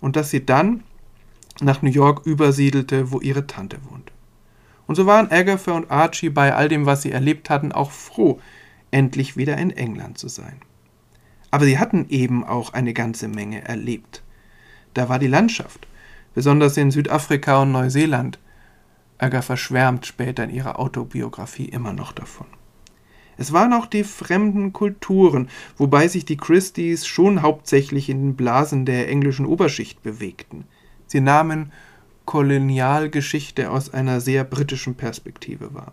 und 0.03 0.17
dass 0.17 0.29
sie 0.29 0.45
dann 0.45 0.85
nach 1.61 1.83
New 1.83 1.91
York 1.91 2.27
übersiedelte, 2.27 3.11
wo 3.13 3.21
ihre 3.21 3.47
Tante 3.47 3.79
wohnte. 3.91 4.13
Und 4.87 4.95
so 4.95 5.07
waren 5.07 5.31
Agatha 5.31 5.73
und 5.73 5.91
Archie 5.91 6.31
bei 6.31 6.55
all 6.55 6.69
dem, 6.69 6.87
was 6.87 7.03
sie 7.03 7.11
erlebt 7.11 7.51
hatten, 7.51 7.73
auch 7.73 7.91
froh, 7.91 8.41
endlich 8.91 9.37
wieder 9.37 9.57
in 9.59 9.71
England 9.71 10.19
zu 10.19 10.29
sein. 10.29 10.61
Aber 11.51 11.65
sie 11.65 11.79
hatten 11.79 12.07
eben 12.09 12.45
auch 12.45 12.73
eine 12.73 12.93
ganze 12.93 13.29
Menge 13.29 13.67
erlebt. 13.67 14.23
Da 14.95 15.09
war 15.09 15.19
die 15.19 15.27
Landschaft, 15.27 15.87
besonders 16.35 16.77
in 16.77 16.91
Südafrika 16.91 17.63
und 17.63 17.73
Neuseeland. 17.73 18.39
Agatha 19.19 19.57
schwärmt 19.57 20.07
später 20.07 20.45
in 20.45 20.51
ihrer 20.51 20.79
Autobiografie 20.79 21.67
immer 21.67 21.93
noch 21.93 22.13
davon. 22.13 22.47
Es 23.39 23.53
waren 23.53 23.73
auch 23.73 23.87
die 23.87 24.05
fremden 24.05 24.73
Kulturen, 24.73 25.49
wobei 25.77 26.09
sich 26.09 26.25
die 26.25 26.37
Christies 26.37 27.07
schon 27.07 27.43
hauptsächlich 27.43 28.09
in 28.09 28.23
den 28.23 28.37
Blasen 28.37 28.87
der 28.87 29.09
englischen 29.09 29.47
Oberschicht 29.47 30.03
bewegten. 30.03 30.65
Sie 31.07 31.21
nahmen 31.21 31.73
Kolonialgeschichte 32.25 33.71
aus 33.71 33.93
einer 33.93 34.21
sehr 34.21 34.45
britischen 34.45 34.97
Perspektive 34.97 35.73
wahr. 35.75 35.93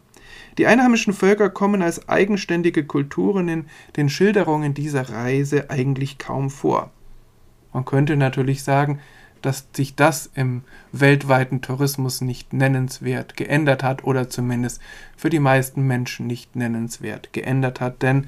Die 0.58 0.68
einheimischen 0.68 1.14
Völker 1.14 1.50
kommen 1.50 1.82
als 1.82 2.10
eigenständige 2.10 2.86
Kulturen 2.86 3.48
in 3.48 3.66
den 3.96 4.10
Schilderungen 4.10 4.74
dieser 4.74 5.10
Reise 5.10 5.70
eigentlich 5.70 6.18
kaum 6.18 6.50
vor. 6.50 6.92
Man 7.72 7.86
könnte 7.86 8.16
natürlich 8.16 8.64
sagen, 8.64 9.00
dass 9.42 9.68
sich 9.76 9.96
das 9.96 10.30
im 10.36 10.64
weltweiten 10.92 11.62
Tourismus 11.62 12.22
nicht 12.22 12.54
nennenswert 12.54 13.36
geändert 13.36 13.84
hat 13.84 14.04
oder 14.04 14.30
zumindest 14.30 14.82
für 15.18 15.30
die 15.30 15.40
meisten 15.40 15.86
Menschen 15.86 16.28
nicht 16.28 16.56
nennenswert 16.56 17.34
geändert 17.34 17.82
hat, 17.82 18.02
denn 18.02 18.28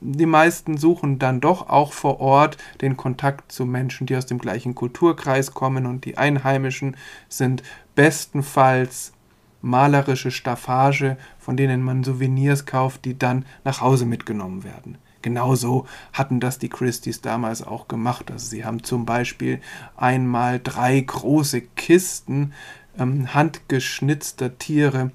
die 0.00 0.26
meisten 0.26 0.76
suchen 0.76 1.18
dann 1.18 1.40
doch 1.40 1.68
auch 1.68 1.92
vor 1.92 2.20
Ort 2.20 2.56
den 2.80 2.96
Kontakt 2.96 3.50
zu 3.52 3.66
Menschen, 3.66 4.06
die 4.06 4.16
aus 4.16 4.26
dem 4.26 4.38
gleichen 4.38 4.74
Kulturkreis 4.74 5.52
kommen 5.52 5.86
und 5.86 6.04
die 6.04 6.18
Einheimischen 6.18 6.96
sind 7.28 7.62
bestenfalls 7.94 9.12
malerische 9.60 10.30
Staffage, 10.30 11.16
von 11.38 11.56
denen 11.56 11.82
man 11.82 12.04
Souvenirs 12.04 12.64
kauft, 12.64 13.04
die 13.04 13.18
dann 13.18 13.44
nach 13.64 13.80
Hause 13.80 14.06
mitgenommen 14.06 14.62
werden. 14.62 14.98
Genauso 15.20 15.86
hatten 16.12 16.38
das 16.38 16.60
die 16.60 16.68
Christies 16.68 17.20
damals 17.20 17.66
auch 17.66 17.88
gemacht. 17.88 18.30
Also 18.30 18.46
sie 18.46 18.64
haben 18.64 18.84
zum 18.84 19.04
Beispiel 19.04 19.60
einmal 19.96 20.60
drei 20.62 21.00
große 21.00 21.60
Kisten 21.60 22.52
ähm, 22.96 23.34
handgeschnitzter 23.34 24.58
Tiere 24.58 25.10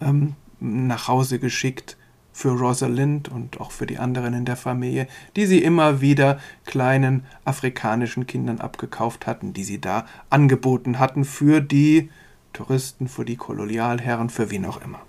ähm, 0.00 0.34
nach 0.60 1.08
Hause 1.08 1.38
geschickt 1.38 1.98
für 2.40 2.58
Rosalind 2.58 3.28
und 3.28 3.60
auch 3.60 3.70
für 3.70 3.84
die 3.84 3.98
anderen 3.98 4.32
in 4.32 4.46
der 4.46 4.56
Familie, 4.56 5.08
die 5.36 5.44
sie 5.44 5.62
immer 5.62 6.00
wieder 6.00 6.40
kleinen 6.64 7.26
afrikanischen 7.44 8.26
Kindern 8.26 8.60
abgekauft 8.60 9.26
hatten, 9.26 9.52
die 9.52 9.62
sie 9.62 9.78
da 9.78 10.06
angeboten 10.30 10.98
hatten 10.98 11.26
für 11.26 11.60
die 11.60 12.08
Touristen, 12.54 13.08
für 13.08 13.26
die 13.26 13.36
Kolonialherren, 13.36 14.30
für 14.30 14.50
wen 14.50 14.64
auch 14.64 14.80
immer. 14.82 15.00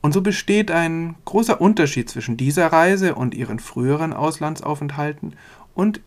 Und 0.00 0.12
so 0.12 0.20
besteht 0.20 0.72
ein 0.72 1.14
großer 1.26 1.60
Unterschied 1.60 2.10
zwischen 2.10 2.36
dieser 2.36 2.72
Reise 2.72 3.14
und 3.14 3.34
ihren 3.34 3.60
früheren 3.60 4.12
Auslandsaufenthalten 4.12 5.36
und 5.76 6.00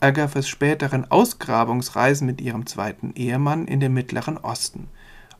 Agathas 0.00 0.48
späteren 0.48 1.10
Ausgrabungsreisen 1.10 2.26
mit 2.26 2.40
ihrem 2.40 2.64
zweiten 2.64 3.12
Ehemann 3.14 3.66
in 3.66 3.80
den 3.80 3.92
Mittleren 3.92 4.38
Osten. 4.38 4.88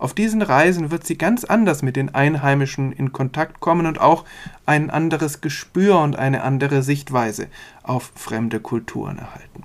Auf 0.03 0.15
diesen 0.15 0.43
Reisen 0.43 0.91
wird 0.91 1.07
sie 1.07 1.17
ganz 1.17 1.45
anders 1.45 1.83
mit 1.83 1.95
den 1.95 2.13
Einheimischen 2.13 2.91
in 2.91 3.13
Kontakt 3.13 3.61
kommen 3.61 3.87
und 3.87 4.01
auch 4.01 4.25
ein 4.67 4.91
anderes 4.91 5.41
Gespür 5.41 6.01
und 6.01 6.17
eine 6.17 6.43
andere 6.43 6.83
Sichtweise 6.83 7.47
auf 7.85 8.11
fremde 8.17 8.59
Kulturen 8.59 9.19
erhalten. 9.19 9.63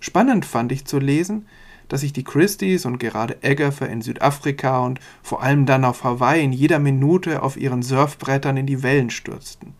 Spannend 0.00 0.44
fand 0.44 0.72
ich 0.72 0.86
zu 0.86 0.98
lesen, 0.98 1.46
dass 1.86 2.00
sich 2.00 2.12
die 2.12 2.24
Christies 2.24 2.84
und 2.84 2.98
gerade 2.98 3.36
Agatha 3.44 3.84
in 3.84 4.02
Südafrika 4.02 4.80
und 4.80 4.98
vor 5.22 5.40
allem 5.40 5.66
dann 5.66 5.84
auf 5.84 6.02
Hawaii 6.02 6.42
in 6.42 6.52
jeder 6.52 6.80
Minute 6.80 7.44
auf 7.44 7.56
ihren 7.56 7.84
Surfbrettern 7.84 8.56
in 8.56 8.66
die 8.66 8.82
Wellen 8.82 9.10
stürzten. 9.10 9.74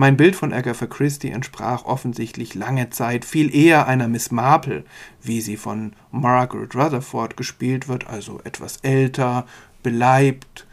Mein 0.00 0.16
Bild 0.16 0.36
von 0.36 0.52
Agatha 0.52 0.86
Christie 0.86 1.32
entsprach 1.32 1.84
offensichtlich 1.84 2.54
lange 2.54 2.88
Zeit 2.88 3.24
viel 3.24 3.52
eher 3.52 3.88
einer 3.88 4.06
Miss 4.06 4.30
Marple, 4.30 4.84
wie 5.20 5.40
sie 5.40 5.56
von 5.56 5.92
Margaret 6.12 6.76
Rutherford 6.76 7.36
gespielt 7.36 7.88
wird, 7.88 8.06
also 8.06 8.40
etwas 8.44 8.76
älter, 8.82 9.44
beleibt, 9.82 10.68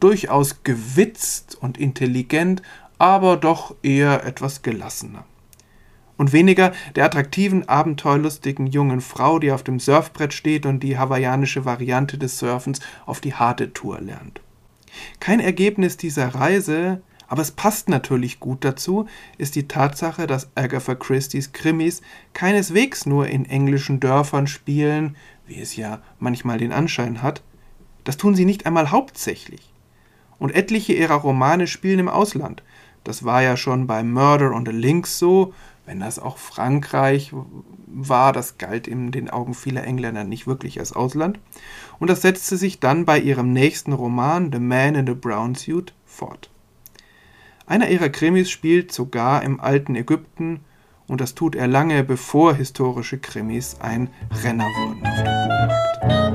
durchaus 0.00 0.64
gewitzt 0.64 1.56
und 1.60 1.78
intelligent, 1.78 2.62
aber 2.98 3.36
doch 3.36 3.76
eher 3.84 4.26
etwas 4.26 4.62
gelassener. 4.62 5.24
Und 6.16 6.32
weniger 6.32 6.72
der 6.96 7.04
attraktiven, 7.04 7.68
abenteuerlustigen 7.68 8.66
jungen 8.66 9.02
Frau, 9.02 9.38
die 9.38 9.52
auf 9.52 9.62
dem 9.62 9.78
Surfbrett 9.78 10.32
steht 10.34 10.66
und 10.66 10.80
die 10.80 10.98
hawaiianische 10.98 11.64
Variante 11.64 12.18
des 12.18 12.40
Surfens 12.40 12.80
auf 13.06 13.20
die 13.20 13.34
harte 13.34 13.72
Tour 13.72 14.00
lernt. 14.00 14.40
Kein 15.20 15.38
Ergebnis 15.38 15.96
dieser 15.96 16.34
Reise 16.34 17.02
aber 17.32 17.40
es 17.40 17.50
passt 17.50 17.88
natürlich 17.88 18.40
gut 18.40 18.62
dazu, 18.62 19.06
ist 19.38 19.54
die 19.54 19.66
Tatsache, 19.66 20.26
dass 20.26 20.50
Agatha 20.54 20.94
Christie's 20.94 21.52
Krimis 21.52 22.02
keineswegs 22.34 23.06
nur 23.06 23.26
in 23.26 23.46
englischen 23.46 24.00
Dörfern 24.00 24.46
spielen, 24.46 25.16
wie 25.46 25.58
es 25.58 25.74
ja 25.74 26.02
manchmal 26.18 26.58
den 26.58 26.72
Anschein 26.72 27.22
hat. 27.22 27.42
Das 28.04 28.18
tun 28.18 28.34
sie 28.34 28.44
nicht 28.44 28.66
einmal 28.66 28.90
hauptsächlich. 28.90 29.72
Und 30.38 30.54
etliche 30.54 30.92
ihrer 30.92 31.14
Romane 31.14 31.68
spielen 31.68 32.00
im 32.00 32.08
Ausland. 32.10 32.62
Das 33.02 33.24
war 33.24 33.40
ja 33.40 33.56
schon 33.56 33.86
bei 33.86 34.02
Murder 34.02 34.52
on 34.52 34.66
the 34.66 34.72
Links 34.72 35.18
so, 35.18 35.54
wenn 35.86 36.00
das 36.00 36.18
auch 36.18 36.36
Frankreich 36.36 37.32
war, 37.86 38.34
das 38.34 38.58
galt 38.58 38.86
in 38.86 39.10
den 39.10 39.30
Augen 39.30 39.54
vieler 39.54 39.84
Engländer 39.84 40.24
nicht 40.24 40.46
wirklich 40.46 40.78
als 40.80 40.92
Ausland. 40.92 41.38
Und 41.98 42.10
das 42.10 42.20
setzte 42.20 42.58
sich 42.58 42.78
dann 42.78 43.06
bei 43.06 43.18
ihrem 43.18 43.54
nächsten 43.54 43.94
Roman 43.94 44.52
The 44.52 44.58
Man 44.58 44.96
in 44.96 45.06
the 45.06 45.14
Brown 45.14 45.54
Suit 45.54 45.94
fort. 46.04 46.51
Einer 47.72 47.88
ihrer 47.88 48.10
Krimis 48.10 48.50
spielt 48.50 48.92
sogar 48.92 49.42
im 49.42 49.58
alten 49.58 49.96
Ägypten 49.96 50.60
und 51.08 51.22
das 51.22 51.34
tut 51.34 51.54
er 51.54 51.66
lange 51.66 52.04
bevor 52.04 52.54
historische 52.54 53.16
Krimis 53.16 53.78
ein 53.80 54.10
Renner 54.44 54.66
wurden 54.66 55.06
auf 55.06 55.22
dem. 55.22 56.31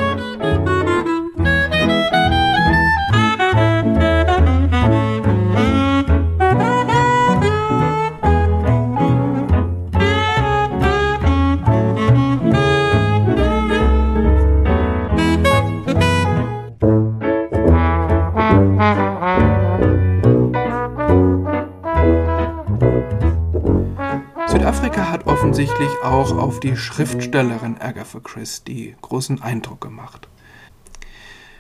Auch 26.27 26.37
auf 26.39 26.59
die 26.59 26.75
Schriftstellerin 26.75 27.77
Agatha 27.79 28.19
Christie 28.19 28.97
großen 29.01 29.41
Eindruck 29.41 29.79
gemacht. 29.79 30.27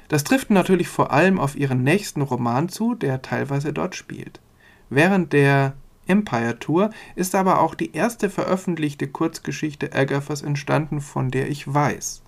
Das 0.09 0.25
trifft 0.25 0.49
natürlich 0.49 0.89
vor 0.89 1.11
allem 1.11 1.39
auf 1.39 1.55
ihren 1.55 1.83
nächsten 1.83 2.21
Roman 2.21 2.67
zu, 2.67 2.93
der 2.93 3.21
teilweise 3.21 3.71
dort 3.71 3.95
spielt. 3.95 4.41
Während 4.89 5.31
der 5.31 5.77
Empire 6.05 6.59
Tour 6.59 6.89
ist 7.15 7.33
aber 7.33 7.61
auch 7.61 7.75
die 7.75 7.93
erste 7.93 8.29
veröffentlichte 8.29 9.07
Kurzgeschichte 9.07 9.93
Agathas 9.93 10.41
entstanden, 10.41 10.99
von 10.99 11.31
der 11.31 11.49
ich 11.49 11.73
weiß. 11.73 12.21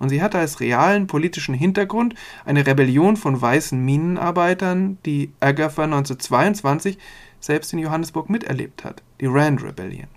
Und 0.00 0.08
sie 0.08 0.20
hatte 0.20 0.38
als 0.38 0.58
realen 0.58 1.06
politischen 1.06 1.54
Hintergrund 1.54 2.16
eine 2.44 2.66
Rebellion 2.66 3.16
von 3.16 3.40
weißen 3.40 3.78
Minenarbeitern, 3.78 4.98
die 5.06 5.32
Agatha 5.38 5.84
1922 5.84 6.98
selbst 7.38 7.72
in 7.72 7.78
Johannesburg 7.78 8.30
miterlebt 8.30 8.82
hat, 8.82 9.04
die 9.20 9.26
Rand 9.26 9.62
Rebellion. 9.62 10.08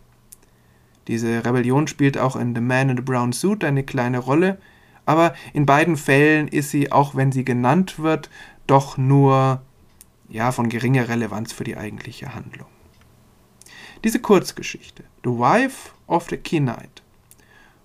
Diese 1.07 1.45
Rebellion 1.45 1.87
spielt 1.87 2.17
auch 2.17 2.35
in 2.35 2.55
The 2.55 2.61
Man 2.61 2.89
in 2.89 2.97
the 2.97 3.03
Brown 3.03 3.31
Suit 3.31 3.63
eine 3.63 3.83
kleine 3.83 4.19
Rolle, 4.19 4.57
aber 5.05 5.35
in 5.53 5.65
beiden 5.65 5.97
Fällen 5.97 6.47
ist 6.47 6.71
sie, 6.71 6.91
auch 6.91 7.15
wenn 7.15 7.31
sie 7.31 7.45
genannt 7.45 7.99
wird, 7.99 8.29
doch 8.65 8.97
nur 8.97 9.61
ja, 10.29 10.51
von 10.51 10.69
geringer 10.69 11.07
Relevanz 11.07 11.53
für 11.53 11.63
die 11.63 11.77
eigentliche 11.77 12.33
Handlung. 12.33 12.67
Diese 14.03 14.19
Kurzgeschichte, 14.19 15.03
The 15.23 15.29
Wife 15.29 15.91
of 16.07 16.27
the 16.29 16.37
Kenite, 16.37 17.03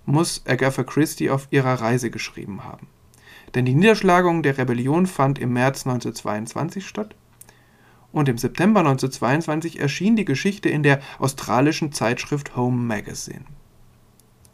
muss 0.06 0.42
Agatha 0.46 0.82
Christie 0.82 1.30
auf 1.30 1.48
ihrer 1.50 1.80
Reise 1.80 2.10
geschrieben 2.10 2.64
haben. 2.64 2.88
Denn 3.54 3.64
die 3.64 3.74
Niederschlagung 3.74 4.42
der 4.42 4.58
Rebellion 4.58 5.06
fand 5.06 5.38
im 5.38 5.52
März 5.52 5.86
1922 5.86 6.86
statt 6.86 7.14
und 8.12 8.28
im 8.28 8.38
September 8.38 8.80
1922 8.80 9.80
erschien 9.80 10.16
die 10.16 10.24
Geschichte 10.24 10.68
in 10.68 10.82
der 10.82 11.00
australischen 11.18 11.92
Zeitschrift 11.92 12.56
Home 12.56 12.76
Magazine. 12.76 13.44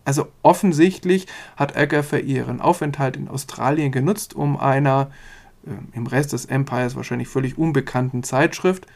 Also 0.04 0.28
offensichtlich 0.42 1.26
hat 1.56 1.76
Agatha 1.76 2.18
ihren 2.18 2.60
Aufenthalt 2.60 3.16
in 3.16 3.28
Australien 3.28 3.90
genutzt, 3.90 4.34
um 4.34 4.56
einer 4.56 5.10
äh, 5.66 5.70
im 5.96 6.06
Rest 6.06 6.32
des 6.32 6.44
Empires 6.44 6.94
wahrscheinlich 6.94 7.28
völlig 7.28 7.58
unbekannten 7.58 8.22
Zeitschrift 8.22 8.86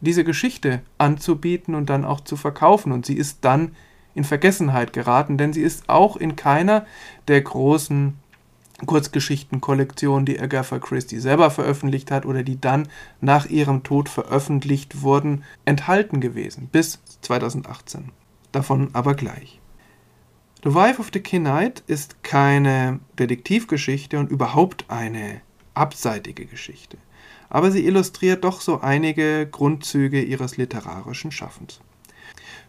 diese 0.00 0.24
Geschichte 0.24 0.82
anzubieten 0.98 1.74
und 1.74 1.88
dann 1.88 2.04
auch 2.04 2.20
zu 2.20 2.36
verkaufen. 2.36 2.92
Und 2.92 3.06
sie 3.06 3.14
ist 3.14 3.44
dann 3.44 3.76
in 4.14 4.24
Vergessenheit 4.24 4.92
geraten, 4.92 5.38
denn 5.38 5.52
sie 5.52 5.62
ist 5.62 5.88
auch 5.88 6.16
in 6.16 6.36
keiner 6.36 6.86
der 7.28 7.42
großen 7.42 8.18
Kurzgeschichtenkollektion, 8.84 10.26
die 10.26 10.38
Agatha 10.38 10.78
Christie 10.78 11.18
selber 11.18 11.50
veröffentlicht 11.50 12.10
hat 12.10 12.26
oder 12.26 12.42
die 12.42 12.60
dann 12.60 12.88
nach 13.20 13.46
ihrem 13.46 13.82
Tod 13.82 14.08
veröffentlicht 14.08 15.00
wurden, 15.00 15.44
enthalten 15.64 16.20
gewesen, 16.20 16.68
bis 16.70 17.00
2018. 17.22 18.12
Davon 18.52 18.90
aber 18.92 19.14
gleich. 19.14 19.60
The 20.62 20.74
Wife 20.74 21.00
of 21.00 21.10
the 21.12 21.20
Kenite 21.20 21.82
ist 21.86 22.22
keine 22.22 23.00
Detektivgeschichte 23.18 24.18
und 24.18 24.30
überhaupt 24.30 24.84
eine 24.88 25.40
abseitige 25.74 26.44
Geschichte, 26.44 26.98
aber 27.48 27.70
sie 27.70 27.86
illustriert 27.86 28.44
doch 28.44 28.60
so 28.60 28.80
einige 28.80 29.46
Grundzüge 29.46 30.22
ihres 30.22 30.56
literarischen 30.56 31.30
Schaffens. 31.30 31.80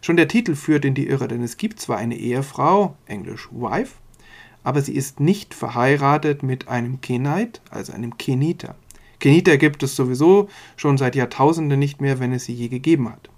Schon 0.00 0.16
der 0.16 0.28
Titel 0.28 0.54
führt 0.54 0.84
in 0.84 0.94
die 0.94 1.08
Irre, 1.08 1.28
denn 1.28 1.42
es 1.42 1.56
gibt 1.56 1.80
zwar 1.80 1.96
eine 1.96 2.16
Ehefrau, 2.16 2.96
englisch 3.06 3.48
Wife, 3.50 3.94
aber 4.64 4.82
sie 4.82 4.94
ist 4.94 5.20
nicht 5.20 5.54
verheiratet 5.54 6.42
mit 6.42 6.68
einem 6.68 7.00
Kenite, 7.00 7.60
also 7.70 7.92
einem 7.92 8.18
Keniter. 8.18 8.76
Keniter 9.20 9.56
gibt 9.56 9.82
es 9.82 9.96
sowieso 9.96 10.48
schon 10.76 10.98
seit 10.98 11.16
Jahrtausenden 11.16 11.78
nicht 11.78 12.00
mehr, 12.00 12.20
wenn 12.20 12.32
es 12.32 12.44
sie 12.44 12.54
je 12.54 12.68
gegeben 12.68 13.08
hat. 13.08 13.30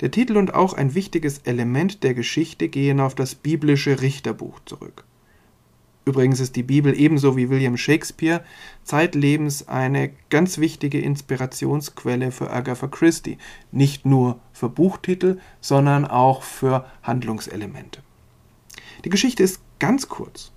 Der 0.00 0.10
Titel 0.10 0.36
und 0.36 0.54
auch 0.54 0.74
ein 0.74 0.94
wichtiges 0.94 1.38
Element 1.38 2.02
der 2.02 2.14
Geschichte 2.14 2.68
gehen 2.68 3.00
auf 3.00 3.14
das 3.14 3.34
biblische 3.34 4.00
Richterbuch 4.00 4.60
zurück. 4.66 5.04
Übrigens 6.04 6.38
ist 6.38 6.54
die 6.54 6.62
Bibel 6.62 6.96
ebenso 6.96 7.36
wie 7.36 7.50
William 7.50 7.76
Shakespeare 7.76 8.44
zeitlebens 8.84 9.66
eine 9.66 10.12
ganz 10.30 10.58
wichtige 10.58 11.00
Inspirationsquelle 11.00 12.30
für 12.30 12.50
Agatha 12.50 12.86
Christie, 12.86 13.38
nicht 13.72 14.06
nur 14.06 14.38
für 14.52 14.68
Buchtitel, 14.68 15.40
sondern 15.60 16.04
auch 16.04 16.44
für 16.44 16.86
Handlungselemente. 17.02 18.02
Die 19.04 19.08
Geschichte 19.08 19.42
ist 19.42 19.60
ganz 19.78 20.08
kurz. 20.08 20.52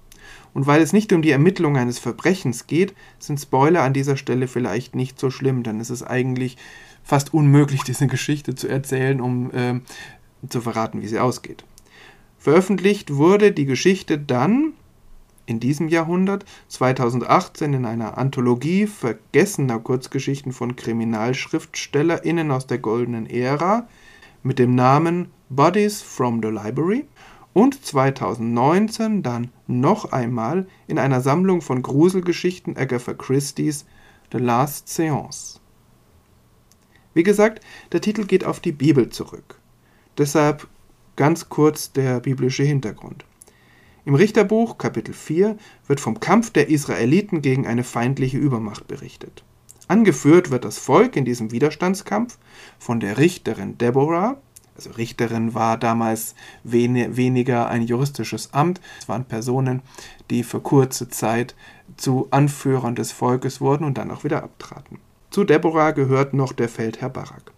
Und 0.54 0.68
weil 0.68 0.82
es 0.82 0.94
nicht 0.94 1.14
um 1.14 1.22
die 1.22 1.32
Ermittlung 1.32 1.78
eines 1.78 2.00
Verbrechens 2.00 2.68
geht, 2.68 2.94
sind 3.20 3.40
Spoiler 3.40 3.84
an 3.84 3.94
dieser 3.94 4.18
Stelle 4.18 4.48
vielleicht 4.48 4.96
nicht 4.96 5.20
so 5.20 5.30
schlimm, 5.30 5.64
denn 5.64 5.80
es 5.80 5.90
ist 5.90 6.04
eigentlich 6.04 6.58
fast 7.04 7.34
unmöglich, 7.34 7.84
diese 7.88 8.08
Geschichte 8.08 8.56
zu 8.56 8.68
erzählen, 8.68 9.22
um 9.22 9.52
äh, 9.52 9.80
zu 10.48 10.62
verraten, 10.62 11.02
wie 11.02 11.08
sie 11.08 11.20
ausgeht. 11.20 11.64
Veröffentlicht 12.38 13.16
wurde 13.16 13.52
die 13.52 13.66
Geschichte 13.66 14.18
dann 14.18 14.74
in 15.46 15.60
diesem 15.60 15.88
Jahrhundert 15.88 16.46
2018 16.68 17.74
in 17.74 17.86
einer 17.86 18.18
Anthologie 18.18 18.86
vergessener 18.86 19.80
Kurzgeschichten 19.80 20.54
von 20.54 20.76
KriminalschriftstellerInnen 20.76 22.52
aus 22.52 22.68
der 22.68 22.78
goldenen 22.78 23.28
Ära 23.28 23.88
mit 24.44 24.60
dem 24.60 24.76
Namen 24.76 25.32
Bodies 25.50 26.02
from 26.02 26.42
the 26.42 26.50
Library 26.50 27.06
und 27.54 27.86
2019 27.86 29.24
dann 29.24 29.52
noch 29.68 30.12
einmal 30.12 30.68
in 30.88 31.00
einer 31.00 31.22
Sammlung 31.22 31.62
von 31.62 31.82
Gruselgeschichten 31.82 32.78
Agatha 32.78 33.14
Christie's 33.14 33.86
The 34.32 34.38
Last 34.38 34.88
Seance. 34.90 35.60
Wie 37.14 37.24
gesagt, 37.24 37.64
der 37.92 38.02
Titel 38.02 38.26
geht 38.26 38.46
auf 38.46 38.60
die 38.60 38.72
Bibel 38.72 39.10
zurück. 39.10 39.60
Deshalb 40.18 40.68
ganz 41.16 41.50
kurz 41.50 41.92
der 41.92 42.20
biblische 42.20 42.64
Hintergrund. 42.64 43.26
Im 44.06 44.16
Richterbuch 44.16 44.78
Kapitel 44.78 45.14
4 45.14 45.58
wird 45.88 46.00
vom 46.00 46.20
Kampf 46.20 46.52
der 46.52 46.70
Israeliten 46.70 47.42
gegen 47.42 47.68
eine 47.68 47.84
feindliche 47.84 48.38
Übermacht 48.38 48.88
berichtet. 48.88 49.44
Angeführt 49.88 50.52
wird 50.52 50.66
das 50.66 50.78
Volk 50.78 51.16
in 51.16 51.26
diesem 51.26 51.52
Widerstandskampf 51.52 52.38
von 52.78 53.00
der 53.00 53.18
Richterin 53.18 53.78
Deborah, 53.78 54.40
also 54.80 54.92
Richterin 54.92 55.54
war 55.54 55.78
damals 55.78 56.36
wen 56.64 57.18
weniger 57.18 57.68
ein 57.68 57.82
juristisches 57.82 58.54
Amt, 58.54 58.80
es 59.02 59.10
waren 59.10 59.26
Personen, 59.26 59.82
die 60.30 60.44
für 60.44 60.62
kurze 60.62 61.10
Zeit 61.10 61.54
zu 61.98 62.28
Anführern 62.32 62.96
des 62.96 63.12
Volkes 63.12 63.60
wurden 63.60 63.84
und 63.84 63.98
dann 63.98 64.10
auch 64.10 64.24
wieder 64.24 64.42
abtraten. 64.42 65.00
Zu 65.32 65.44
Deborah 65.44 65.92
gehört 65.92 66.34
noch 66.34 66.54
der 66.54 66.70
Feldherr 66.70 67.10
Barak. 67.10 67.52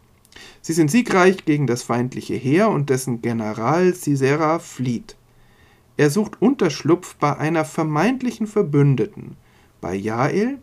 Sie 0.63 0.73
sind 0.73 0.89
siegreich 0.89 1.45
gegen 1.45 1.67
das 1.67 1.83
feindliche 1.83 2.33
Heer 2.33 2.69
und 2.69 2.89
dessen 2.89 3.21
General 3.21 3.93
Sisera 3.93 4.57
flieht. 4.57 5.15
Er 5.97 6.09
sucht 6.09 6.41
Unterschlupf 6.41 7.15
bei 7.17 7.37
einer 7.37 7.65
vermeintlichen 7.65 8.47
Verbündeten, 8.47 9.37
bei 9.79 9.93
Jael, 9.93 10.57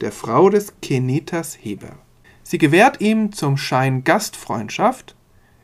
der 0.00 0.12
Frau 0.12 0.48
des 0.48 0.74
Kenitas 0.80 1.58
Heber. 1.60 1.96
Sie 2.44 2.58
gewährt 2.58 3.00
ihm 3.00 3.32
zum 3.32 3.56
Schein 3.56 4.04
Gastfreundschaft, 4.04 5.16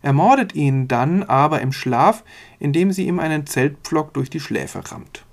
ermordet 0.03 0.55
ihn 0.55 0.89
dann 0.89 1.23
aber 1.23 1.61
im 1.61 1.73
Schlaf, 1.73 2.25
indem 2.59 2.93
sie 2.93 3.07
ihm 3.07 3.19
einen 3.19 3.47
Zeltpflock 3.47 4.15
durch 4.15 4.31
die 4.31 4.41
Schläfe 4.41 4.91
rammt. 4.91 5.25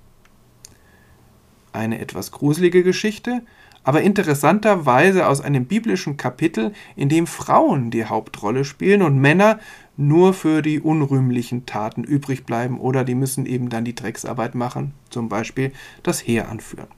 Eine 1.72 2.00
etwas 2.00 2.32
gruselige 2.32 2.82
Geschichte, 2.82 3.42
aber 3.84 4.02
interessanterweise 4.02 5.26
aus 5.26 5.40
einem 5.40 5.64
biblischen 5.64 6.16
Kapitel, 6.16 6.72
in 6.96 7.08
dem 7.08 7.26
Frauen 7.26 7.90
die 7.90 8.04
Hauptrolle 8.04 8.64
spielen 8.64 9.02
und 9.02 9.18
Männer 9.18 9.60
nur 9.96 10.34
für 10.34 10.62
die 10.62 10.80
unrühmlichen 10.80 11.66
Taten 11.66 12.04
übrig 12.04 12.44
bleiben 12.44 12.78
oder 12.80 13.04
die 13.04 13.14
müssen 13.14 13.46
eben 13.46 13.70
dann 13.70 13.84
die 13.84 13.94
Drecksarbeit 13.94 14.54
machen, 14.54 14.92
zum 15.10 15.28
Beispiel 15.28 15.72
das 16.02 16.26
Heer 16.26 16.48
anführen. 16.50 16.88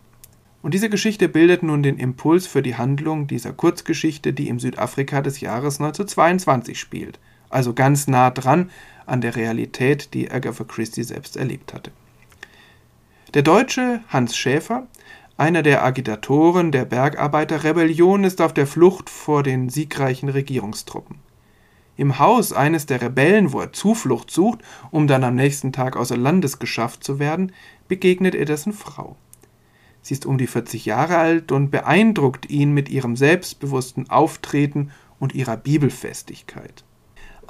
Und 0.62 0.74
diese 0.74 0.90
Geschichte 0.90 1.28
bildet 1.28 1.62
nun 1.62 1.82
den 1.82 1.96
Impuls 1.96 2.46
für 2.46 2.62
die 2.62 2.74
Handlung 2.74 3.26
dieser 3.26 3.52
Kurzgeschichte, 3.52 4.32
die 4.32 4.48
im 4.48 4.58
Südafrika 4.58 5.22
des 5.22 5.40
Jahres 5.40 5.80
1922 5.80 6.78
spielt 6.78 7.18
also 7.50 7.74
ganz 7.74 8.06
nah 8.06 8.30
dran 8.30 8.70
an 9.06 9.20
der 9.20 9.36
Realität, 9.36 10.14
die 10.14 10.30
Agatha 10.30 10.64
Christie 10.64 11.02
selbst 11.02 11.36
erlebt 11.36 11.74
hatte. 11.74 11.90
Der 13.34 13.42
Deutsche 13.42 14.00
Hans 14.08 14.36
Schäfer, 14.36 14.86
einer 15.36 15.62
der 15.62 15.84
Agitatoren 15.84 16.72
der 16.72 16.84
Bergarbeiterrebellion, 16.84 18.24
ist 18.24 18.40
auf 18.40 18.54
der 18.54 18.66
Flucht 18.66 19.10
vor 19.10 19.42
den 19.42 19.68
siegreichen 19.68 20.28
Regierungstruppen. 20.28 21.16
Im 21.96 22.18
Haus 22.18 22.52
eines 22.52 22.86
der 22.86 23.02
Rebellen, 23.02 23.52
wo 23.52 23.60
er 23.60 23.72
Zuflucht 23.72 24.30
sucht, 24.30 24.60
um 24.90 25.06
dann 25.06 25.22
am 25.22 25.34
nächsten 25.34 25.72
Tag 25.72 25.96
außer 25.96 26.16
Landes 26.16 26.58
geschafft 26.58 27.04
zu 27.04 27.18
werden, 27.18 27.52
begegnet 27.88 28.34
er 28.34 28.46
dessen 28.46 28.72
Frau. 28.72 29.16
Sie 30.02 30.14
ist 30.14 30.24
um 30.24 30.38
die 30.38 30.46
40 30.46 30.86
Jahre 30.86 31.18
alt 31.18 31.52
und 31.52 31.70
beeindruckt 31.70 32.48
ihn 32.48 32.72
mit 32.72 32.88
ihrem 32.88 33.16
selbstbewussten 33.16 34.08
Auftreten 34.08 34.90
und 35.18 35.34
ihrer 35.34 35.56
Bibelfestigkeit. 35.56 36.84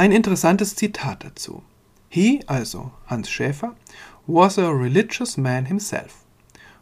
Ein 0.00 0.12
interessantes 0.12 0.76
Zitat 0.76 1.24
dazu. 1.24 1.60
He, 2.08 2.40
also 2.46 2.92
Hans 3.10 3.28
Schäfer, 3.28 3.74
was 4.26 4.56
a 4.56 4.72
religious 4.72 5.36
man 5.36 5.66
himself, 5.66 6.24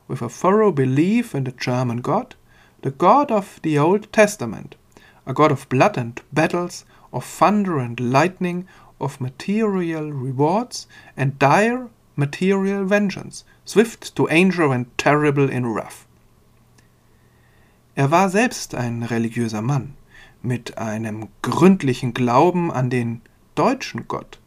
with 0.06 0.22
a 0.22 0.28
thorough 0.28 0.70
belief 0.70 1.34
in 1.34 1.42
the 1.42 1.50
German 1.50 2.00
God, 2.00 2.36
the 2.82 2.92
God 2.92 3.32
of 3.32 3.58
the 3.62 3.76
Old 3.76 4.12
Testament, 4.12 4.76
a 5.26 5.34
God 5.34 5.50
of 5.50 5.68
blood 5.68 5.98
and 5.98 6.22
battles, 6.32 6.84
of 7.12 7.24
thunder 7.24 7.80
and 7.80 7.98
lightning, 7.98 8.68
of 9.00 9.20
material 9.20 10.12
rewards 10.12 10.86
and 11.16 11.40
dire 11.40 11.88
material 12.14 12.84
vengeance, 12.84 13.42
swift 13.64 14.14
to 14.14 14.28
anger 14.28 14.72
and 14.72 14.96
terrible 14.96 15.50
in 15.50 15.66
wrath. 15.66 16.06
Er 17.96 18.12
war 18.12 18.28
selbst 18.28 18.76
ein 18.76 19.08
religiöser 19.08 19.60
Mann, 19.60 19.96
mit 20.42 20.78
einem 20.78 21.28
gründlichen 21.42 22.14
Glauben 22.14 22.72
an 22.72 22.90
den 22.90 23.22
deutschen 23.54 24.08
Gott, 24.08 24.38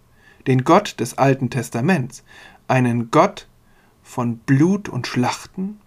den 0.48 0.64
Gott 0.64 1.00
des 1.00 1.18
Alten 1.18 1.50
Testaments, 1.50 2.24
einen 2.68 3.12
Gott 3.12 3.48
von 4.02 4.38
Blut 4.38 4.90
und 4.90 5.08
Schlachten, 5.08 5.80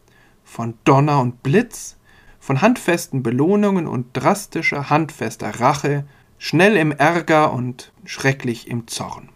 von 0.45 0.75
Donner 0.85 1.21
und 1.21 1.43
Blitz, 1.43 1.97
von 2.39 2.61
handfesten 2.61 3.23
Belohnungen 3.23 3.87
und 3.87 4.09
drastischer, 4.13 4.91
handfester 4.91 5.61
Rache, 5.61 6.05
schnell 6.39 6.77
im 6.77 6.93
Ärger 6.93 7.53
und 7.53 7.93
schrecklich 8.05 8.69
im 8.69 8.87
Zorn. 8.87 9.31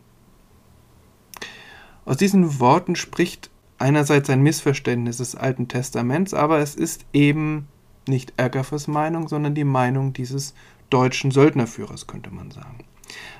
Aus 2.04 2.18
diesen 2.18 2.60
Worten 2.60 2.96
spricht 2.96 3.50
einerseits 3.78 4.28
ein 4.30 4.42
Missverständnis 4.42 5.18
des 5.18 5.34
Alten 5.34 5.68
Testaments, 5.68 6.34
aber 6.34 6.58
es 6.58 6.74
ist 6.74 7.06
eben 7.12 7.68
nicht 8.08 8.34
Agathas 8.38 8.88
Meinung, 8.88 9.28
sondern 9.28 9.54
die 9.54 9.64
Meinung 9.64 10.12
dieses 10.12 10.54
deutschen 10.90 11.30
Söldnerführers, 11.30 12.06
könnte 12.06 12.30
man 12.30 12.50
sagen. 12.50 12.84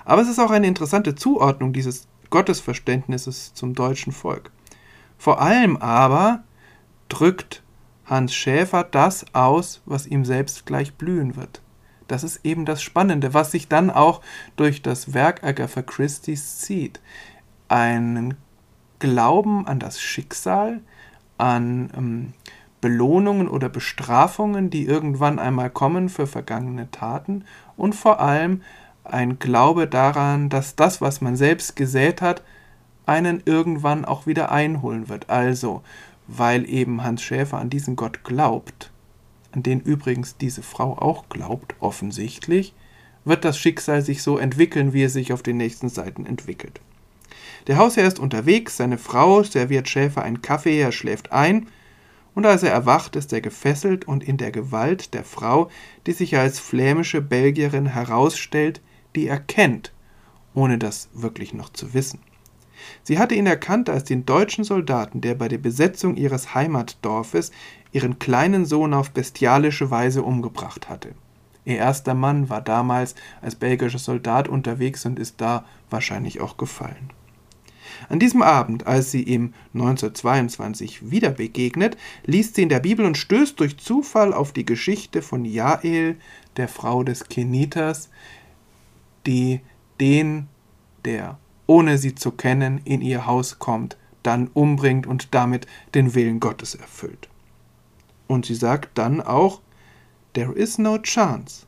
Aber 0.04 0.22
es 0.22 0.28
ist 0.28 0.38
auch 0.38 0.50
eine 0.50 0.66
interessante 0.66 1.14
Zuordnung 1.14 1.72
dieses 1.72 2.08
Gottesverständnisses 2.30 3.54
zum 3.54 3.74
deutschen 3.74 4.12
Volk. 4.12 4.50
Vor 5.16 5.40
allem 5.40 5.76
aber 5.76 6.44
drückt 7.08 7.62
Hans 8.04 8.34
Schäfer 8.34 8.84
das 8.84 9.26
aus, 9.34 9.82
was 9.84 10.06
ihm 10.06 10.24
selbst 10.24 10.66
gleich 10.66 10.94
blühen 10.94 11.36
wird. 11.36 11.60
Das 12.06 12.24
ist 12.24 12.40
eben 12.44 12.64
das 12.64 12.82
Spannende, 12.82 13.34
was 13.34 13.50
sich 13.50 13.68
dann 13.68 13.90
auch 13.90 14.22
durch 14.56 14.80
das 14.80 15.12
Werk 15.12 15.44
Agatha 15.44 15.82
Christie's 15.82 16.58
zieht. 16.58 17.00
Einen 17.68 18.34
Glauben 18.98 19.66
an 19.66 19.78
das 19.78 20.00
Schicksal, 20.00 20.80
an 21.36 21.90
ähm, 21.96 22.32
Belohnungen 22.80 23.48
oder 23.48 23.68
Bestrafungen, 23.68 24.70
die 24.70 24.86
irgendwann 24.86 25.38
einmal 25.38 25.70
kommen 25.70 26.08
für 26.08 26.26
vergangene 26.26 26.90
Taten 26.90 27.44
und 27.76 27.94
vor 27.94 28.20
allem 28.20 28.62
ein 29.04 29.38
Glaube 29.38 29.86
daran, 29.86 30.48
dass 30.48 30.76
das, 30.76 31.00
was 31.00 31.20
man 31.20 31.36
selbst 31.36 31.76
gesät 31.76 32.20
hat, 32.22 32.42
einen 33.06 33.42
irgendwann 33.44 34.04
auch 34.04 34.26
wieder 34.26 34.52
einholen 34.52 35.08
wird. 35.08 35.30
Also, 35.30 35.82
weil 36.26 36.68
eben 36.68 37.02
Hans 37.02 37.22
Schäfer 37.22 37.58
an 37.58 37.70
diesen 37.70 37.96
Gott 37.96 38.22
glaubt, 38.22 38.90
an 39.52 39.62
den 39.62 39.80
übrigens 39.80 40.36
diese 40.36 40.62
Frau 40.62 40.98
auch 40.98 41.28
glaubt, 41.30 41.74
offensichtlich, 41.80 42.74
wird 43.24 43.44
das 43.44 43.58
Schicksal 43.58 44.02
sich 44.02 44.22
so 44.22 44.38
entwickeln, 44.38 44.92
wie 44.92 45.02
es 45.02 45.14
sich 45.14 45.32
auf 45.32 45.42
den 45.42 45.56
nächsten 45.56 45.88
Seiten 45.88 46.26
entwickelt. 46.26 46.80
Der 47.66 47.76
Hausherr 47.76 48.06
ist 48.06 48.18
unterwegs, 48.18 48.76
seine 48.76 48.98
Frau 48.98 49.42
serviert 49.42 49.88
Schäfer 49.88 50.22
einen 50.22 50.42
Kaffee, 50.42 50.80
er 50.80 50.92
schläft 50.92 51.32
ein, 51.32 51.66
und 52.38 52.46
als 52.46 52.62
er 52.62 52.70
erwacht, 52.70 53.16
ist 53.16 53.32
er 53.32 53.40
gefesselt 53.40 54.06
und 54.06 54.22
in 54.22 54.36
der 54.36 54.52
Gewalt 54.52 55.12
der 55.12 55.24
Frau, 55.24 55.70
die 56.06 56.12
sich 56.12 56.36
als 56.36 56.60
flämische 56.60 57.20
Belgierin 57.20 57.86
herausstellt, 57.86 58.80
die 59.16 59.26
er 59.26 59.40
kennt, 59.40 59.92
ohne 60.54 60.78
das 60.78 61.08
wirklich 61.12 61.52
noch 61.52 61.68
zu 61.70 61.94
wissen. 61.94 62.20
Sie 63.02 63.18
hatte 63.18 63.34
ihn 63.34 63.48
erkannt 63.48 63.90
als 63.90 64.04
den 64.04 64.24
deutschen 64.24 64.62
Soldaten, 64.62 65.20
der 65.20 65.34
bei 65.34 65.48
der 65.48 65.58
Besetzung 65.58 66.14
ihres 66.14 66.54
Heimatdorfes 66.54 67.50
ihren 67.90 68.20
kleinen 68.20 68.66
Sohn 68.66 68.94
auf 68.94 69.10
bestialische 69.10 69.90
Weise 69.90 70.22
umgebracht 70.22 70.88
hatte. 70.88 71.16
Ihr 71.64 71.78
erster 71.78 72.14
Mann 72.14 72.48
war 72.48 72.60
damals 72.60 73.16
als 73.42 73.56
belgischer 73.56 73.98
Soldat 73.98 74.46
unterwegs 74.46 75.04
und 75.06 75.18
ist 75.18 75.40
da 75.40 75.64
wahrscheinlich 75.90 76.40
auch 76.40 76.56
gefallen. 76.56 77.10
An 78.08 78.18
diesem 78.18 78.42
Abend, 78.42 78.86
als 78.86 79.10
sie 79.10 79.22
ihm 79.22 79.54
1922 79.74 81.10
wieder 81.10 81.30
begegnet, 81.30 81.96
liest 82.24 82.54
sie 82.54 82.62
in 82.62 82.68
der 82.68 82.80
Bibel 82.80 83.04
und 83.04 83.18
stößt 83.18 83.58
durch 83.60 83.78
Zufall 83.78 84.32
auf 84.32 84.52
die 84.52 84.66
Geschichte 84.66 85.22
von 85.22 85.44
Jael, 85.44 86.16
der 86.56 86.68
Frau 86.68 87.04
des 87.04 87.28
Kenitas, 87.28 88.10
die 89.26 89.60
den, 90.00 90.48
der 91.04 91.38
ohne 91.66 91.98
sie 91.98 92.14
zu 92.14 92.32
kennen 92.32 92.80
in 92.84 93.02
ihr 93.02 93.26
Haus 93.26 93.58
kommt, 93.58 93.96
dann 94.22 94.48
umbringt 94.48 95.06
und 95.06 95.34
damit 95.34 95.66
den 95.94 96.14
Willen 96.14 96.40
Gottes 96.40 96.74
erfüllt. 96.74 97.28
Und 98.26 98.46
sie 98.46 98.54
sagt 98.54 98.98
dann 98.98 99.20
auch, 99.20 99.60
There 100.34 100.52
is 100.52 100.78
no 100.78 100.98
chance, 100.98 101.66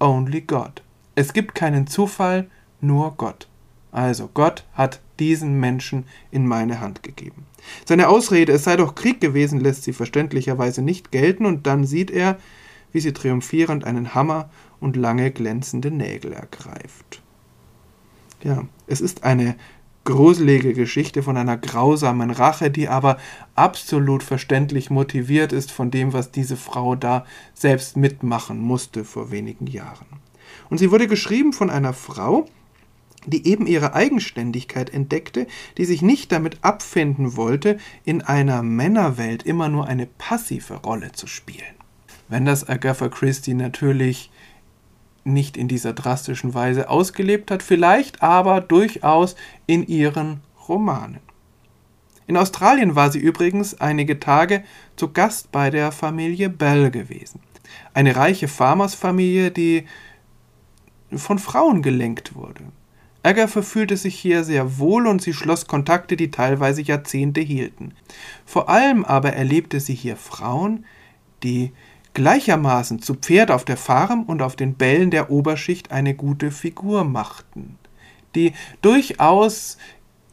only 0.00 0.40
God. 0.40 0.82
Es 1.14 1.32
gibt 1.32 1.54
keinen 1.54 1.86
Zufall, 1.86 2.50
nur 2.80 3.14
Gott. 3.16 3.48
Also 3.92 4.28
Gott 4.32 4.64
hat 4.72 5.00
diesen 5.20 5.60
Menschen 5.60 6.06
in 6.30 6.46
meine 6.48 6.80
Hand 6.80 7.02
gegeben. 7.02 7.46
Seine 7.84 8.08
Ausrede, 8.08 8.52
es 8.52 8.64
sei 8.64 8.76
doch 8.76 8.94
Krieg 8.94 9.20
gewesen, 9.20 9.60
lässt 9.60 9.84
sie 9.84 9.92
verständlicherweise 9.92 10.82
nicht 10.82 11.12
gelten, 11.12 11.46
und 11.46 11.66
dann 11.66 11.84
sieht 11.84 12.10
er, 12.10 12.38
wie 12.90 13.00
sie 13.00 13.12
triumphierend 13.12 13.84
einen 13.84 14.14
Hammer 14.14 14.50
und 14.80 14.96
lange 14.96 15.30
glänzende 15.30 15.90
Nägel 15.90 16.32
ergreift. 16.32 17.22
Ja, 18.42 18.64
es 18.86 19.00
ist 19.00 19.22
eine 19.22 19.54
gruselige 20.04 20.72
Geschichte 20.72 21.22
von 21.22 21.36
einer 21.36 21.56
grausamen 21.56 22.30
Rache, 22.30 22.70
die 22.70 22.88
aber 22.88 23.18
absolut 23.54 24.22
verständlich 24.22 24.90
motiviert 24.90 25.52
ist 25.52 25.70
von 25.70 25.90
dem, 25.90 26.12
was 26.12 26.32
diese 26.32 26.56
Frau 26.56 26.96
da 26.96 27.24
selbst 27.54 27.96
mitmachen 27.96 28.58
musste 28.58 29.04
vor 29.04 29.30
wenigen 29.30 29.66
Jahren. 29.66 30.06
Und 30.70 30.78
sie 30.78 30.90
wurde 30.90 31.06
geschrieben 31.06 31.52
von 31.52 31.70
einer 31.70 31.92
Frau, 31.92 32.46
die 33.26 33.46
eben 33.46 33.66
ihre 33.66 33.94
Eigenständigkeit 33.94 34.90
entdeckte, 34.90 35.46
die 35.78 35.84
sich 35.84 36.02
nicht 36.02 36.32
damit 36.32 36.58
abfinden 36.62 37.36
wollte, 37.36 37.78
in 38.04 38.22
einer 38.22 38.62
Männerwelt 38.62 39.44
immer 39.44 39.68
nur 39.68 39.86
eine 39.86 40.06
passive 40.06 40.74
Rolle 40.74 41.12
zu 41.12 41.26
spielen. 41.26 41.74
Wenn 42.28 42.44
das 42.44 42.68
Agatha 42.68 43.08
Christie 43.08 43.54
natürlich 43.54 44.30
nicht 45.24 45.56
in 45.56 45.68
dieser 45.68 45.92
drastischen 45.92 46.54
Weise 46.54 46.88
ausgelebt 46.88 47.50
hat, 47.50 47.62
vielleicht 47.62 48.22
aber 48.22 48.60
durchaus 48.60 49.36
in 49.66 49.86
ihren 49.86 50.40
Romanen. 50.68 51.20
In 52.26 52.36
Australien 52.36 52.94
war 52.94 53.10
sie 53.10 53.18
übrigens 53.18 53.80
einige 53.80 54.18
Tage 54.18 54.64
zu 54.96 55.12
Gast 55.12 55.52
bei 55.52 55.70
der 55.70 55.92
Familie 55.92 56.48
Bell 56.48 56.90
gewesen. 56.90 57.40
Eine 57.94 58.16
reiche 58.16 58.48
Farmersfamilie, 58.48 59.50
die 59.50 59.86
von 61.14 61.38
Frauen 61.38 61.82
gelenkt 61.82 62.34
wurde. 62.34 62.64
Agatha 63.22 63.62
fühlte 63.62 63.96
sich 63.96 64.18
hier 64.18 64.42
sehr 64.42 64.78
wohl 64.78 65.06
und 65.06 65.22
sie 65.22 65.32
schloss 65.32 65.66
Kontakte, 65.66 66.16
die 66.16 66.30
teilweise 66.30 66.82
Jahrzehnte 66.82 67.40
hielten. 67.40 67.94
Vor 68.44 68.68
allem 68.68 69.04
aber 69.04 69.32
erlebte 69.32 69.78
sie 69.78 69.94
hier 69.94 70.16
Frauen, 70.16 70.84
die 71.42 71.72
gleichermaßen 72.14 73.00
zu 73.00 73.14
Pferd 73.14 73.50
auf 73.50 73.64
der 73.64 73.76
Farm 73.76 74.24
und 74.24 74.42
auf 74.42 74.56
den 74.56 74.74
Bällen 74.74 75.10
der 75.10 75.30
Oberschicht 75.30 75.92
eine 75.92 76.14
gute 76.14 76.50
Figur 76.50 77.04
machten, 77.04 77.78
die 78.34 78.52
durchaus 78.82 79.78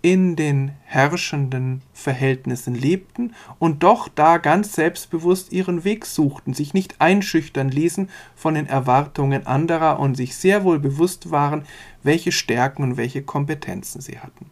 in 0.01 0.37
den 0.37 0.71
herrschenden 0.85 1.81
Verhältnissen 1.93 2.73
lebten 2.73 3.35
und 3.59 3.83
doch 3.83 4.07
da 4.07 4.37
ganz 4.37 4.73
selbstbewusst 4.73 5.51
ihren 5.51 5.83
Weg 5.83 6.05
suchten, 6.05 6.53
sich 6.53 6.73
nicht 6.73 7.01
einschüchtern 7.01 7.67
ließen 7.69 8.09
von 8.35 8.53
den 8.53 8.65
Erwartungen 8.65 9.45
anderer 9.45 9.99
und 9.99 10.15
sich 10.15 10.37
sehr 10.37 10.63
wohl 10.63 10.79
bewusst 10.79 11.31
waren, 11.31 11.63
welche 12.03 12.31
Stärken 12.31 12.83
und 12.83 12.97
welche 12.97 13.23
Kompetenzen 13.23 14.01
sie 14.01 14.19
hatten. 14.19 14.49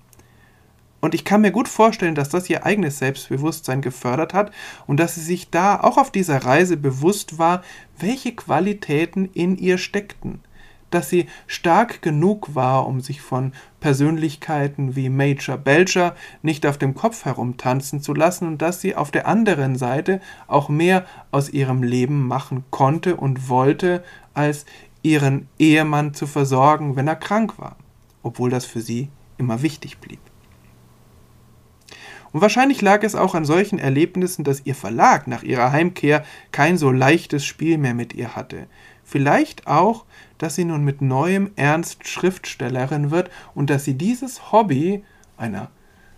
Und 0.99 1.13
ich 1.13 1.23
kann 1.23 1.41
mir 1.41 1.51
gut 1.51 1.67
vorstellen, 1.67 2.15
dass 2.15 2.29
das 2.29 2.49
ihr 2.49 2.65
eigenes 2.65 2.97
Selbstbewusstsein 2.99 3.81
gefördert 3.81 4.33
hat 4.33 4.51
und 4.87 4.99
dass 4.99 5.15
sie 5.15 5.21
sich 5.21 5.49
da 5.49 5.79
auch 5.79 5.97
auf 5.97 6.11
dieser 6.11 6.43
Reise 6.43 6.75
bewusst 6.75 7.37
war, 7.37 7.63
welche 7.99 8.33
Qualitäten 8.33 9.29
in 9.33 9.57
ihr 9.57 9.77
steckten, 9.77 10.41
dass 10.89 11.09
sie 11.09 11.27
stark 11.45 12.01
genug 12.01 12.55
war, 12.55 12.87
um 12.87 13.01
sich 13.01 13.21
von 13.21 13.51
Persönlichkeiten 13.79 14.95
wie 14.95 15.09
Major 15.09 15.57
Belcher 15.57 16.15
nicht 16.41 16.65
auf 16.65 16.77
dem 16.77 16.95
Kopf 16.95 17.25
herumtanzen 17.25 18.01
zu 18.01 18.13
lassen 18.13 18.47
und 18.47 18.61
dass 18.61 18.81
sie 18.81 18.95
auf 18.95 19.11
der 19.11 19.27
anderen 19.27 19.75
Seite 19.75 20.19
auch 20.47 20.67
mehr 20.67 21.05
aus 21.31 21.49
ihrem 21.49 21.83
Leben 21.83 22.27
machen 22.27 22.63
konnte 22.71 23.17
und 23.17 23.49
wollte, 23.49 24.03
als 24.33 24.65
ihren 25.07 25.47
Ehemann 25.57 26.13
zu 26.13 26.27
versorgen, 26.27 26.95
wenn 26.95 27.07
er 27.07 27.15
krank 27.15 27.57
war, 27.57 27.77
obwohl 28.23 28.49
das 28.49 28.65
für 28.65 28.81
sie 28.81 29.09
immer 29.37 29.61
wichtig 29.61 29.99
blieb. 29.99 30.19
Und 32.33 32.41
wahrscheinlich 32.41 32.81
lag 32.81 33.03
es 33.03 33.15
auch 33.15 33.35
an 33.35 33.45
solchen 33.45 33.79
Erlebnissen, 33.79 34.43
dass 34.43 34.65
ihr 34.65 34.75
Verlag 34.75 35.27
nach 35.27 35.43
ihrer 35.43 35.71
Heimkehr 35.71 36.25
kein 36.51 36.77
so 36.77 36.91
leichtes 36.91 37.45
Spiel 37.45 37.77
mehr 37.77 37.93
mit 37.93 38.13
ihr 38.13 38.35
hatte. 38.35 38.67
Vielleicht 39.05 39.65
auch, 39.65 40.03
dass 40.37 40.55
sie 40.55 40.65
nun 40.65 40.83
mit 40.83 41.01
neuem 41.01 41.51
Ernst 41.55 42.05
Schriftstellerin 42.05 43.09
wird 43.09 43.31
und 43.55 43.69
dass 43.69 43.85
sie 43.85 43.93
dieses 43.93 44.51
Hobby 44.51 45.05
einer 45.37 45.71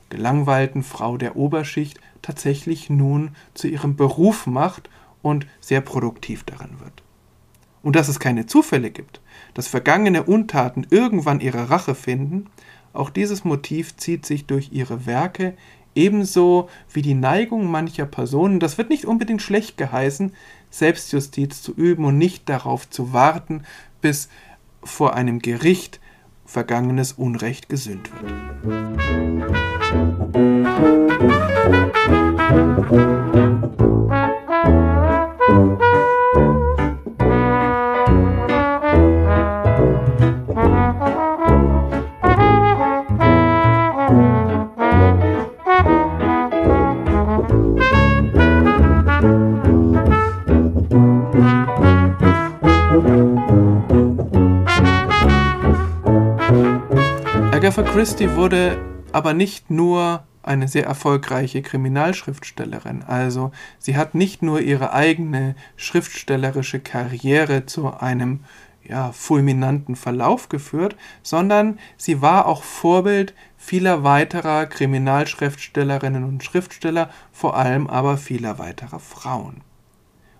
gelangweilten 0.09 0.81
Frau 0.81 1.17
der 1.17 1.35
Oberschicht 1.35 1.99
tatsächlich 2.23 2.89
nun 2.89 3.35
zu 3.53 3.67
ihrem 3.67 3.95
Beruf 3.95 4.47
macht 4.47 4.89
und 5.21 5.45
sehr 5.61 5.81
produktiv 5.81 6.43
darin 6.43 6.79
wird. 6.79 7.03
Und 7.81 7.95
dass 7.95 8.07
es 8.09 8.19
keine 8.19 8.45
Zufälle 8.45 8.91
gibt, 8.91 9.21
dass 9.53 9.67
vergangene 9.67 10.23
Untaten 10.23 10.85
irgendwann 10.89 11.39
ihre 11.39 11.69
Rache 11.69 11.95
finden, 11.95 12.47
auch 12.93 13.09
dieses 13.09 13.45
Motiv 13.45 13.95
zieht 13.97 14.25
sich 14.25 14.45
durch 14.45 14.71
ihre 14.71 15.05
Werke, 15.05 15.55
ebenso 15.95 16.69
wie 16.91 17.01
die 17.01 17.13
Neigung 17.13 17.69
mancher 17.69 18.05
Personen, 18.05 18.59
das 18.59 18.77
wird 18.77 18.89
nicht 18.89 19.05
unbedingt 19.05 19.41
schlecht 19.41 19.77
geheißen, 19.77 20.33
Selbstjustiz 20.69 21.61
zu 21.61 21.73
üben 21.73 22.05
und 22.05 22.17
nicht 22.17 22.49
darauf 22.49 22.89
zu 22.89 23.13
warten, 23.13 23.63
bis 24.01 24.29
vor 24.83 25.13
einem 25.13 25.39
Gericht 25.39 25.99
vergangenes 26.45 27.13
Unrecht 27.13 27.69
gesühnt 27.69 28.09
wird. 28.11 28.33
Agatha 35.51 35.88
Christie 57.91 58.35
wurde 58.35 58.79
aber 59.13 59.33
nicht 59.33 59.71
nur 59.71 60.23
eine 60.43 60.67
sehr 60.67 60.85
erfolgreiche 60.85 61.63
Kriminalschriftstellerin. 61.63 63.01
Also 63.01 63.51
sie 63.79 63.97
hat 63.97 64.13
nicht 64.13 64.43
nur 64.43 64.61
ihre 64.61 64.93
eigene 64.93 65.55
schriftstellerische 65.75 66.79
Karriere 66.79 67.65
zu 67.65 67.91
einem 67.99 68.41
ja, 68.83 69.11
fulminanten 69.11 69.95
Verlauf 69.95 70.49
geführt, 70.49 70.95
sondern 71.23 71.79
sie 71.97 72.21
war 72.21 72.45
auch 72.45 72.61
Vorbild 72.61 73.33
vieler 73.57 74.03
weiterer 74.03 74.67
Kriminalschriftstellerinnen 74.67 76.23
und 76.23 76.43
Schriftsteller, 76.43 77.09
vor 77.31 77.57
allem 77.57 77.87
aber 77.87 78.17
vieler 78.17 78.59
weiterer 78.59 78.99
Frauen. 78.99 79.61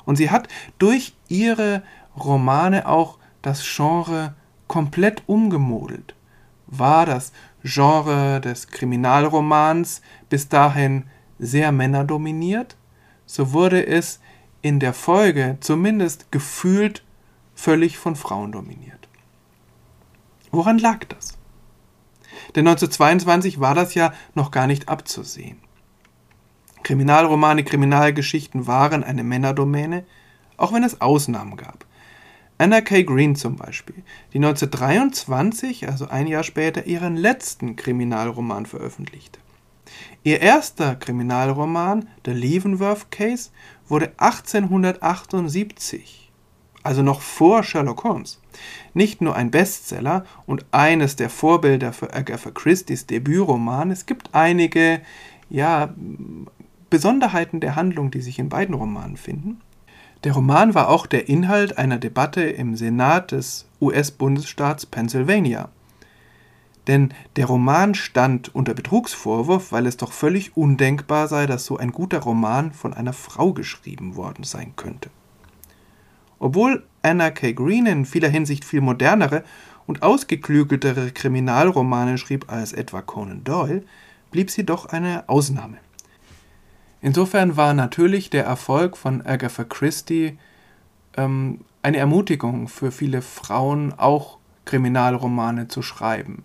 Und 0.06 0.18
sie 0.18 0.30
hat 0.30 0.48
durch 0.78 1.16
ihre 1.28 1.82
Romane 2.16 2.88
auch 2.88 3.18
das 3.42 3.64
Genre 3.76 4.36
komplett 4.68 5.24
umgemodelt 5.26 6.14
war 6.70 7.06
das 7.06 7.32
Genre 7.64 8.40
des 8.40 8.68
Kriminalromans 8.68 10.02
bis 10.30 10.48
dahin 10.50 11.04
sehr 11.38 11.72
männerdominiert, 11.72 12.78
so 13.26 13.54
wurde 13.54 13.86
es 13.86 14.20
in 14.62 14.80
der 14.80 14.94
Folge 14.94 15.58
zumindest 15.60 16.32
gefühlt 16.32 17.04
völlig 17.56 17.98
von 17.98 18.16
Frauen 18.16 18.52
dominiert. 18.52 19.08
Woran 20.52 20.78
lag 20.78 21.06
das? 21.06 21.38
Denn 22.56 22.68
1922 22.68 23.60
war 23.60 23.76
das 23.76 23.94
ja 23.94 24.14
noch 24.34 24.52
gar 24.52 24.68
nicht 24.68 24.90
abzusehen. 24.90 25.58
Kriminalromane, 26.84 27.64
Kriminalgeschichten 27.64 28.66
waren 28.66 29.04
eine 29.04 29.24
Männerdomäne, 29.24 30.06
auch 30.58 30.74
wenn 30.74 30.84
es 30.84 31.02
Ausnahmen 31.02 31.56
gab. 31.58 31.86
Anna 32.62 32.82
K. 32.82 33.04
Green 33.04 33.38
zum 33.38 33.56
Beispiel, 33.56 34.04
die 34.34 34.38
1923, 34.38 35.88
also 35.88 36.10
ein 36.10 36.28
Jahr 36.28 36.44
später, 36.44 36.86
ihren 36.86 37.16
letzten 37.16 37.78
Kriminalroman 37.78 38.66
veröffentlichte. 38.66 39.40
Ihr 40.24 40.42
erster 40.42 40.98
Kriminalroman, 40.98 42.10
The 42.26 42.32
Leavenworth 42.32 43.12
Case, 43.12 43.52
wurde 43.88 44.12
1878, 44.18 46.30
also 46.84 47.02
noch 47.02 47.22
vor 47.22 47.64
Sherlock 47.64 48.04
Holmes, 48.04 48.42
nicht 48.94 49.22
nur 49.22 49.38
ein 49.38 49.52
Bestseller 49.52 50.26
und 50.46 50.66
eines 50.72 51.16
der 51.16 51.30
Vorbilder 51.30 51.94
für 51.94 52.14
Agatha 52.14 52.52
Christie's 52.52 53.06
Debütroman, 53.06 53.90
es 53.90 54.06
gibt 54.06 54.36
einige 54.36 55.00
ja, 55.50 55.94
Besonderheiten 56.90 57.62
der 57.62 57.78
Handlung, 57.78 58.12
die 58.12 58.20
sich 58.20 58.38
in 58.38 58.50
beiden 58.50 58.76
Romanen 58.76 59.16
finden. 59.16 59.62
Der 60.26 60.34
Roman 60.34 60.76
war 60.76 60.90
auch 60.90 61.06
der 61.06 61.30
Inhalt 61.30 61.78
einer 61.78 61.98
Debatte 61.98 62.42
im 62.42 62.76
Senat 62.76 63.32
des 63.32 63.68
US-Bundesstaats 63.80 64.86
Pennsylvania. 64.86 65.70
Denn 66.88 67.14
der 67.38 67.46
Roman 67.46 67.96
stand 67.96 68.54
unter 68.54 68.74
Betrugsvorwurf, 68.74 69.72
weil 69.72 69.86
es 69.86 69.96
doch 69.96 70.12
völlig 70.12 70.58
undenkbar 70.58 71.30
sei, 71.30 71.46
dass 71.46 71.66
so 71.66 71.78
ein 71.78 71.92
guter 71.92 72.20
Roman 72.20 72.74
von 72.74 72.94
einer 72.94 73.14
Frau 73.14 73.54
geschrieben 73.54 74.18
worden 74.18 74.44
sein 74.44 74.74
könnte. 74.76 75.10
Obwohl 76.38 76.84
Anna 77.02 77.32
K. 77.32 77.54
Green 77.54 77.86
in 77.86 78.06
vieler 78.06 78.30
Hinsicht 78.30 78.66
viel 78.66 78.82
modernere 78.82 79.44
und 79.88 80.04
ausgeklügeltere 80.04 81.12
Kriminalromane 81.12 82.18
schrieb 82.18 82.52
als 82.52 82.74
etwa 82.74 83.02
Conan 83.02 83.44
Doyle, 83.46 83.84
blieb 84.32 84.52
sie 84.52 84.66
doch 84.66 84.86
eine 84.88 85.30
Ausnahme. 85.30 85.78
Insofern 87.02 87.56
war 87.56 87.74
natürlich 87.74 88.30
der 88.30 88.46
Erfolg 88.46 88.98
von 88.98 89.26
Agatha 89.26 89.64
Christie 89.64 90.38
ähm, 91.16 91.62
eine 91.82 91.98
Ermutigung 91.98 92.68
für 92.68 92.92
viele 92.92 93.22
Frauen, 93.22 93.94
auch 93.94 94.38
Kriminalromane 94.66 95.68
zu 95.68 95.82
schreiben. 95.82 96.44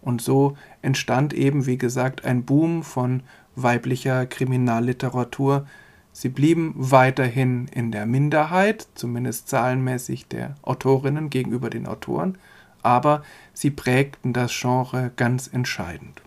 Und 0.00 0.20
so 0.20 0.56
entstand 0.82 1.32
eben, 1.32 1.66
wie 1.66 1.78
gesagt, 1.78 2.24
ein 2.24 2.44
Boom 2.44 2.82
von 2.82 3.22
weiblicher 3.56 4.26
Kriminalliteratur. 4.26 5.66
Sie 6.12 6.28
blieben 6.28 6.74
weiterhin 6.76 7.68
in 7.68 7.90
der 7.90 8.06
Minderheit, 8.06 8.88
zumindest 8.94 9.48
zahlenmäßig 9.48 10.28
der 10.28 10.54
Autorinnen 10.62 11.30
gegenüber 11.30 11.70
den 11.70 11.86
Autoren, 11.86 12.38
aber 12.82 13.22
sie 13.52 13.70
prägten 13.70 14.32
das 14.32 14.52
Genre 14.58 15.10
ganz 15.16 15.48
entscheidend. 15.48 16.22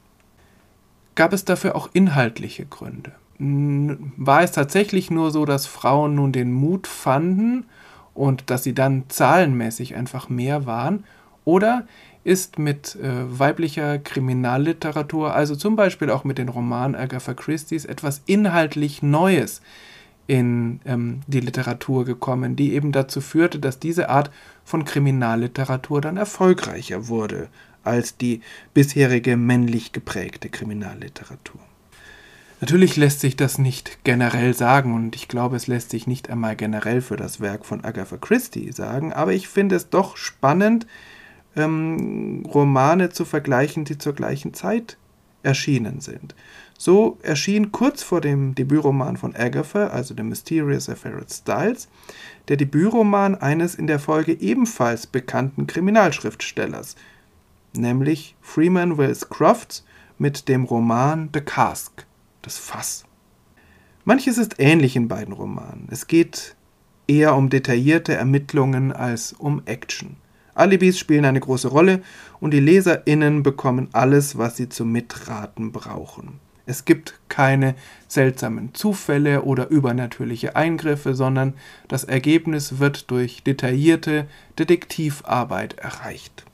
Gab 1.16 1.34
es 1.34 1.46
dafür 1.46 1.76
auch 1.76 1.90
inhaltliche 1.94 2.66
Gründe? 2.66 3.14
War 3.40 4.42
es 4.42 4.52
tatsächlich 4.52 5.12
nur 5.12 5.32
so, 5.32 5.46
dass 5.46 5.68
Frauen 5.68 6.16
nun 6.16 6.32
den 6.32 6.52
Mut 6.52 6.88
fanden 6.88 7.66
und 8.14 8.50
dass 8.50 8.64
sie 8.64 8.74
dann 8.74 9.04
zahlenmäßig 9.10 9.96
einfach 9.96 10.30
mehr 10.30 10.66
waren? 10.66 11.04
Oder 11.46 11.86
ist 12.24 12.60
mit 12.60 12.96
äh, 12.96 13.40
weiblicher 13.40 14.00
Kriminalliteratur, 14.00 15.34
also 15.34 15.56
zum 15.56 15.78
Beispiel 15.78 16.10
auch 16.10 16.26
mit 16.26 16.38
den 16.38 16.50
Romanen 16.50 16.96
Agatha 16.96 17.34
Christie's, 17.34 17.86
etwas 17.86 18.22
inhaltlich 18.26 19.02
Neues 19.02 19.62
in 20.28 20.82
ähm, 20.86 21.22
die 21.28 21.40
Literatur 21.40 22.04
gekommen, 22.04 22.58
die 22.58 22.74
eben 22.74 22.92
dazu 22.92 23.22
führte, 23.22 23.60
dass 23.60 23.80
diese 23.80 24.10
Art 24.10 24.30
von 24.66 24.84
Kriminalliteratur 24.84 26.02
dann 26.02 26.18
erfolgreicher 26.18 27.08
wurde 27.08 27.48
als 27.84 28.18
die 28.18 28.42
bisherige 28.74 29.38
männlich 29.38 29.94
geprägte 29.94 30.50
Kriminalliteratur. 30.50 31.62
Natürlich 32.60 32.96
lässt 32.96 33.20
sich 33.20 33.36
das 33.36 33.60
nicht 33.60 34.00
generell 34.04 34.54
sagen 34.54 34.96
und 34.96 35.16
ich 35.16 35.28
glaube, 35.28 35.56
es 35.56 35.68
lässt 35.68 35.92
sich 35.92 36.08
nicht 36.08 36.30
einmal 36.30 36.56
generell 36.56 37.02
für 37.02 37.16
das 37.16 37.40
Werk 37.40 37.66
von 37.66 37.84
Agatha 37.84 38.18
Christie 38.18 38.72
sagen, 38.72 39.14
aber 39.14 39.34
ich 39.34 39.48
finde 39.48 39.76
es 39.76 39.90
doch 39.90 40.18
spannend, 40.18 40.88
ähm, 41.56 42.44
Romane 42.52 43.10
zu 43.10 43.26
vergleichen, 43.26 43.86
die 43.86 44.00
zur 44.00 44.14
gleichen 44.14 44.56
Zeit 44.56 44.98
erschienen 45.44 46.02
sind. 46.02 46.34
So 46.80 47.18
erschien 47.22 47.72
kurz 47.72 48.02
vor 48.02 48.22
dem 48.22 48.56
Debütroman 48.56 49.18
von 49.18 49.36
Agatha, 49.36 49.88
also 49.88 50.16
The 50.16 50.24
Mysterious 50.24 50.90
Affair 50.90 51.18
at 51.18 51.32
Styles, 51.32 51.88
der 52.48 52.58
Debütroman 52.58 53.36
eines 53.36 53.76
in 53.76 53.88
der 53.88 54.00
Folge 54.00 54.34
ebenfalls 54.34 55.06
bekannten 55.06 55.68
Kriminalschriftstellers, 55.68 56.96
nämlich 57.74 58.36
Freeman 58.42 58.98
Wells 58.98 59.30
Crofts 59.30 59.86
mit 60.18 60.48
dem 60.48 60.66
Roman 60.66 61.30
The 61.34 61.42
Cask, 61.42 62.06
das 62.48 62.58
Fass. 62.58 63.04
Manches 64.06 64.38
ist 64.38 64.56
ähnlich 64.58 64.96
in 64.96 65.10
beiden 65.10 65.34
Romanen. 65.34 65.90
Es 65.92 66.08
geht 66.08 66.56
eher 67.06 67.36
um 67.36 67.50
detaillierte 67.50 68.14
Ermittlungen 68.14 68.94
als 68.94 69.34
um 69.34 69.64
Action. 69.66 70.16
Alibis 70.56 70.98
spielen 70.98 71.26
eine 71.26 71.42
große 71.42 71.68
Rolle 71.68 72.02
und 72.40 72.52
die 72.52 72.62
LeserInnen 72.62 73.44
bekommen 73.44 73.90
alles, 73.92 74.38
was 74.38 74.56
sie 74.56 74.70
zum 74.70 74.94
Mitraten 74.94 75.74
brauchen. 75.74 76.40
Es 76.66 76.86
gibt 76.86 77.20
keine 77.28 77.76
seltsamen 78.08 78.74
Zufälle 78.74 79.42
oder 79.42 79.68
übernatürliche 79.68 80.56
Eingriffe, 80.56 81.16
sondern 81.16 81.54
das 81.90 82.06
Ergebnis 82.06 82.80
wird 82.80 83.12
durch 83.12 83.44
detaillierte 83.44 84.26
Detektivarbeit 84.58 85.74
erreicht. 85.80 86.46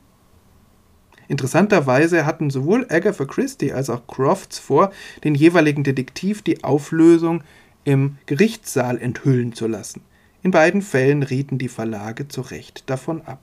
Interessanterweise 1.33 2.27
hatten 2.27 2.51
sowohl 2.51 2.85
Agatha 2.91 3.25
Christie 3.25 3.73
als 3.73 3.89
auch 3.89 4.05
Crofts 4.05 4.59
vor, 4.59 4.91
den 5.23 5.33
jeweiligen 5.33 5.83
Detektiv 5.83 6.43
die 6.43 6.63
Auflösung 6.63 7.43
im 7.85 8.19
Gerichtssaal 8.27 8.99
enthüllen 8.99 9.53
zu 9.53 9.65
lassen. 9.65 10.03
In 10.43 10.51
beiden 10.51 10.83
Fällen 10.83 11.23
rieten 11.23 11.57
die 11.57 11.69
Verlage 11.69 12.27
zu 12.27 12.41
Recht 12.41 12.87
davon 12.87 13.23
ab. 13.23 13.39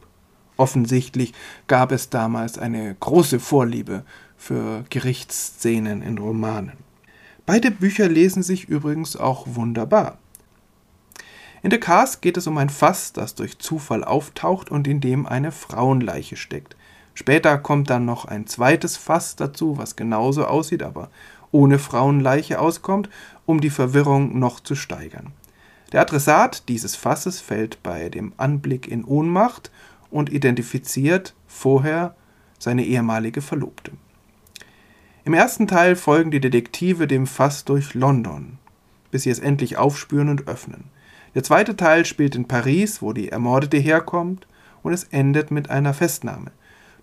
Offensichtlich 0.56 1.34
gab 1.66 1.90
es 1.90 2.10
damals 2.10 2.58
eine 2.58 2.94
große 3.00 3.40
Vorliebe 3.40 4.04
für 4.36 4.84
Gerichtsszenen 4.88 6.00
in 6.00 6.16
Romanen. 6.18 6.74
Beide 7.44 7.72
Bücher 7.72 8.08
lesen 8.08 8.44
sich 8.44 8.68
übrigens 8.68 9.16
auch 9.16 9.48
wunderbar. 9.48 10.18
In 11.64 11.72
The 11.72 11.78
Cast 11.78 12.22
geht 12.22 12.36
es 12.36 12.46
um 12.46 12.56
ein 12.56 12.70
Fass, 12.70 13.12
das 13.12 13.34
durch 13.34 13.58
Zufall 13.58 14.04
auftaucht 14.04 14.70
und 14.70 14.86
in 14.86 15.00
dem 15.00 15.26
eine 15.26 15.50
Frauenleiche 15.50 16.36
steckt. 16.36 16.76
Später 17.20 17.58
kommt 17.58 17.90
dann 17.90 18.06
noch 18.06 18.24
ein 18.24 18.46
zweites 18.46 18.96
Fass 18.96 19.36
dazu, 19.36 19.76
was 19.76 19.94
genauso 19.94 20.46
aussieht, 20.46 20.82
aber 20.82 21.10
ohne 21.50 21.78
Frauenleiche 21.78 22.58
auskommt, 22.58 23.10
um 23.44 23.60
die 23.60 23.68
Verwirrung 23.68 24.38
noch 24.38 24.58
zu 24.58 24.74
steigern. 24.74 25.34
Der 25.92 26.00
Adressat 26.00 26.66
dieses 26.70 26.96
Fasses 26.96 27.38
fällt 27.38 27.82
bei 27.82 28.08
dem 28.08 28.32
Anblick 28.38 28.88
in 28.88 29.04
Ohnmacht 29.04 29.70
und 30.10 30.32
identifiziert 30.32 31.34
vorher 31.46 32.14
seine 32.58 32.86
ehemalige 32.86 33.42
Verlobte. 33.42 33.92
Im 35.26 35.34
ersten 35.34 35.68
Teil 35.68 35.96
folgen 35.96 36.30
die 36.30 36.40
Detektive 36.40 37.06
dem 37.06 37.26
Fass 37.26 37.66
durch 37.66 37.92
London, 37.92 38.56
bis 39.10 39.24
sie 39.24 39.30
es 39.30 39.40
endlich 39.40 39.76
aufspüren 39.76 40.30
und 40.30 40.48
öffnen. 40.48 40.84
Der 41.34 41.44
zweite 41.44 41.76
Teil 41.76 42.06
spielt 42.06 42.34
in 42.34 42.48
Paris, 42.48 43.02
wo 43.02 43.12
die 43.12 43.28
Ermordete 43.28 43.76
herkommt, 43.76 44.46
und 44.82 44.94
es 44.94 45.04
endet 45.04 45.50
mit 45.50 45.68
einer 45.68 45.92
Festnahme. 45.92 46.52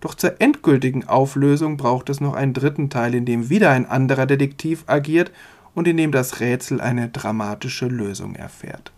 Doch 0.00 0.14
zur 0.14 0.40
endgültigen 0.40 1.08
Auflösung 1.08 1.76
braucht 1.76 2.08
es 2.08 2.20
noch 2.20 2.34
einen 2.34 2.54
dritten 2.54 2.90
Teil, 2.90 3.14
in 3.14 3.24
dem 3.24 3.50
wieder 3.50 3.70
ein 3.70 3.86
anderer 3.86 4.26
Detektiv 4.26 4.84
agiert 4.86 5.32
und 5.74 5.88
in 5.88 5.96
dem 5.96 6.12
das 6.12 6.40
Rätsel 6.40 6.80
eine 6.80 7.08
dramatische 7.08 7.86
Lösung 7.86 8.34
erfährt. 8.34 8.92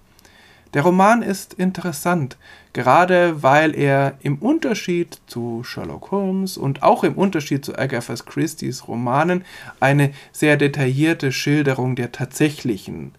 Der 0.73 0.83
Roman 0.83 1.23
ist 1.23 1.55
interessant, 1.55 2.37
gerade 2.73 3.43
weil 3.43 3.75
er 3.75 4.15
im 4.21 4.39
Unterschied 4.39 5.21
zu 5.27 5.65
Sherlock 5.65 6.13
Holmes 6.13 6.57
und 6.57 6.85
auch 6.85 7.03
im 7.03 7.15
Unterschied 7.15 7.65
zu 7.65 7.77
Agatha 7.77 8.15
Christie's 8.15 8.87
Romanen 8.87 9.45
eine 9.81 10.13
sehr 10.31 10.57
detaillierte 10.57 11.33
Schilderung 11.33 11.97
der 11.97 12.13
tatsächlichen, 12.13 13.13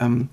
ähm, 0.00 0.30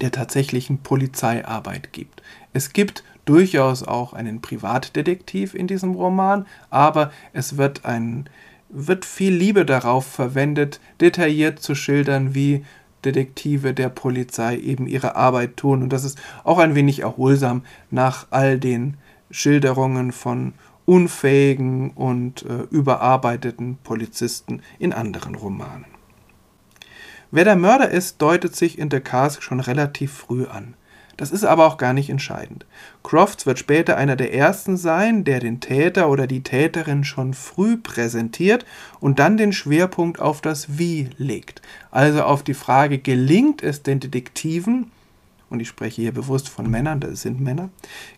der 0.00 0.12
tatsächlichen 0.12 0.78
Polizeiarbeit 0.78 1.92
gibt. 1.92 2.22
Es 2.54 2.72
gibt 2.72 3.04
durchaus 3.24 3.82
auch 3.82 4.12
einen 4.12 4.40
Privatdetektiv 4.40 5.54
in 5.54 5.66
diesem 5.66 5.94
Roman, 5.94 6.46
aber 6.70 7.12
es 7.32 7.56
wird 7.56 7.84
ein 7.84 8.28
wird 8.74 9.04
viel 9.04 9.34
Liebe 9.34 9.66
darauf 9.66 10.06
verwendet, 10.06 10.80
detailliert 11.00 11.60
zu 11.60 11.74
schildern, 11.74 12.34
wie 12.34 12.64
Detektive 13.04 13.74
der 13.74 13.90
Polizei 13.90 14.56
eben 14.56 14.86
ihre 14.86 15.14
Arbeit 15.14 15.56
tun. 15.56 15.82
Und 15.82 15.92
das 15.92 16.04
ist 16.04 16.18
auch 16.42 16.58
ein 16.58 16.74
wenig 16.74 17.00
erholsam 17.00 17.64
nach 17.90 18.28
all 18.30 18.58
den 18.58 18.96
Schilderungen 19.30 20.12
von 20.12 20.54
unfähigen 20.84 21.90
und 21.90 22.44
äh, 22.44 22.62
überarbeiteten 22.70 23.78
Polizisten 23.84 24.62
in 24.78 24.92
anderen 24.92 25.34
Romanen. 25.34 25.84
Wer 27.30 27.44
der 27.44 27.56
Mörder 27.56 27.90
ist, 27.90 28.20
deutet 28.20 28.54
sich 28.56 28.78
in 28.78 28.90
The 28.90 29.00
Cask 29.00 29.42
schon 29.42 29.60
relativ 29.60 30.12
früh 30.12 30.46
an. 30.46 30.74
Das 31.16 31.30
ist 31.30 31.44
aber 31.44 31.66
auch 31.66 31.76
gar 31.76 31.92
nicht 31.92 32.10
entscheidend. 32.10 32.66
Crofts 33.02 33.46
wird 33.46 33.58
später 33.58 33.96
einer 33.96 34.16
der 34.16 34.34
ersten 34.34 34.76
sein, 34.76 35.24
der 35.24 35.40
den 35.40 35.60
Täter 35.60 36.08
oder 36.08 36.26
die 36.26 36.42
Täterin 36.42 37.04
schon 37.04 37.34
früh 37.34 37.76
präsentiert 37.76 38.64
und 39.00 39.18
dann 39.18 39.36
den 39.36 39.52
Schwerpunkt 39.52 40.20
auf 40.20 40.40
das 40.40 40.78
Wie 40.78 41.10
legt. 41.18 41.60
Also 41.90 42.22
auf 42.22 42.42
die 42.42 42.54
Frage, 42.54 42.98
gelingt 42.98 43.62
es 43.62 43.82
den 43.82 44.00
Detektiven, 44.00 44.90
und 45.50 45.60
ich 45.60 45.68
spreche 45.68 46.00
hier 46.00 46.12
bewusst 46.12 46.48
von 46.48 46.70
Männern, 46.70 47.00
das 47.00 47.22
sind 47.22 47.40
Männer, 47.40 47.68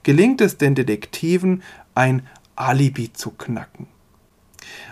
gelingt 0.04 0.40
es 0.40 0.56
den 0.56 0.76
Detektiven, 0.76 1.62
ein 1.94 2.22
Alibi 2.54 3.12
zu 3.12 3.30
knacken. 3.30 3.88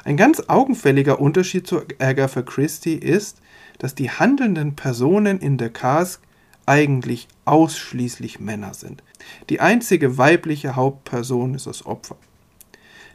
Ein 0.04 0.16
ganz 0.16 0.42
augenfälliger 0.48 1.20
Unterschied 1.20 1.66
zu 1.66 1.82
Agatha 1.98 2.42
Christie 2.42 2.94
ist, 2.94 3.40
dass 3.78 3.94
die 3.94 4.10
handelnden 4.10 4.74
Personen 4.74 5.38
in 5.38 5.56
der 5.56 5.70
Cask 5.70 6.20
eigentlich 6.66 7.28
ausschließlich 7.44 8.40
Männer 8.40 8.74
sind. 8.74 9.02
Die 9.48 9.60
einzige 9.60 10.18
weibliche 10.18 10.76
Hauptperson 10.76 11.54
ist 11.54 11.66
das 11.66 11.86
Opfer. 11.86 12.16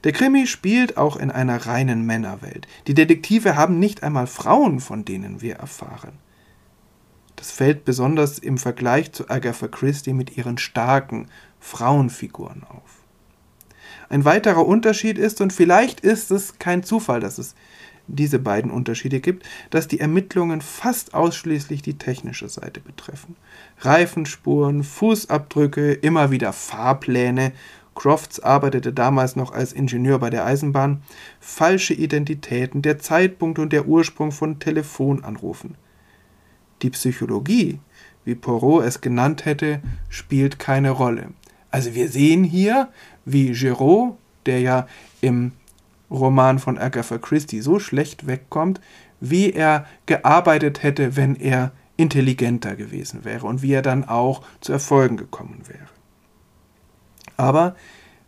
Der 0.03 0.11
Krimi 0.11 0.47
spielt 0.47 0.97
auch 0.97 1.17
in 1.17 1.31
einer 1.31 1.65
reinen 1.65 2.05
Männerwelt. 2.05 2.67
Die 2.87 2.93
Detektive 2.93 3.55
haben 3.55 3.79
nicht 3.79 4.03
einmal 4.03 4.27
Frauen, 4.27 4.79
von 4.79 5.05
denen 5.05 5.41
wir 5.41 5.55
erfahren. 5.55 6.13
Das 7.35 7.51
fällt 7.51 7.85
besonders 7.85 8.39
im 8.39 8.57
Vergleich 8.57 9.11
zu 9.11 9.29
Agatha 9.29 9.67
Christie 9.67 10.13
mit 10.13 10.37
ihren 10.37 10.57
starken 10.57 11.27
Frauenfiguren 11.59 12.63
auf. 12.63 12.97
Ein 14.09 14.25
weiterer 14.25 14.65
Unterschied 14.65 15.17
ist, 15.17 15.41
und 15.41 15.51
vielleicht 15.51 15.99
ist 15.99 16.31
es 16.31 16.59
kein 16.59 16.83
Zufall, 16.83 17.19
dass 17.19 17.37
es 17.37 17.55
diese 18.07 18.39
beiden 18.39 18.71
Unterschiede 18.71 19.19
gibt, 19.19 19.45
dass 19.69 19.87
die 19.87 19.99
Ermittlungen 19.99 20.61
fast 20.61 21.13
ausschließlich 21.13 21.81
die 21.81 21.97
technische 21.97 22.49
Seite 22.49 22.79
betreffen. 22.79 23.35
Reifenspuren, 23.79 24.83
Fußabdrücke, 24.83 25.93
immer 25.93 26.31
wieder 26.31 26.53
Fahrpläne. 26.53 27.51
Crofts 27.95 28.39
arbeitete 28.39 28.93
damals 28.93 29.35
noch 29.35 29.51
als 29.51 29.73
Ingenieur 29.73 30.19
bei 30.19 30.29
der 30.29 30.45
Eisenbahn. 30.45 31.01
Falsche 31.39 31.93
Identitäten, 31.93 32.81
der 32.81 32.99
Zeitpunkt 32.99 33.59
und 33.59 33.73
der 33.73 33.87
Ursprung 33.87 34.31
von 34.31 34.59
Telefonanrufen. 34.59 35.75
Die 36.83 36.91
Psychologie, 36.91 37.79
wie 38.23 38.35
Poirot 38.35 38.83
es 38.83 39.01
genannt 39.01 39.45
hätte, 39.45 39.81
spielt 40.09 40.59
keine 40.59 40.91
Rolle. 40.91 41.29
Also 41.71 41.95
wir 41.95 42.09
sehen 42.09 42.43
hier, 42.43 42.89
wie 43.25 43.51
Giraud, 43.51 44.15
der 44.45 44.61
ja 44.61 44.87
im 45.21 45.51
Roman 46.09 46.59
von 46.59 46.77
Agatha 46.77 47.17
Christie 47.17 47.61
so 47.61 47.79
schlecht 47.79 48.27
wegkommt, 48.27 48.79
wie 49.19 49.51
er 49.51 49.85
gearbeitet 50.05 50.83
hätte, 50.83 51.15
wenn 51.15 51.35
er 51.35 51.71
intelligenter 51.97 52.75
gewesen 52.75 53.25
wäre 53.25 53.47
und 53.47 53.61
wie 53.61 53.73
er 53.73 53.81
dann 53.81 54.05
auch 54.05 54.43
zu 54.61 54.71
Erfolgen 54.71 55.17
gekommen 55.17 55.63
wäre. 55.67 55.87
Aber 57.35 57.75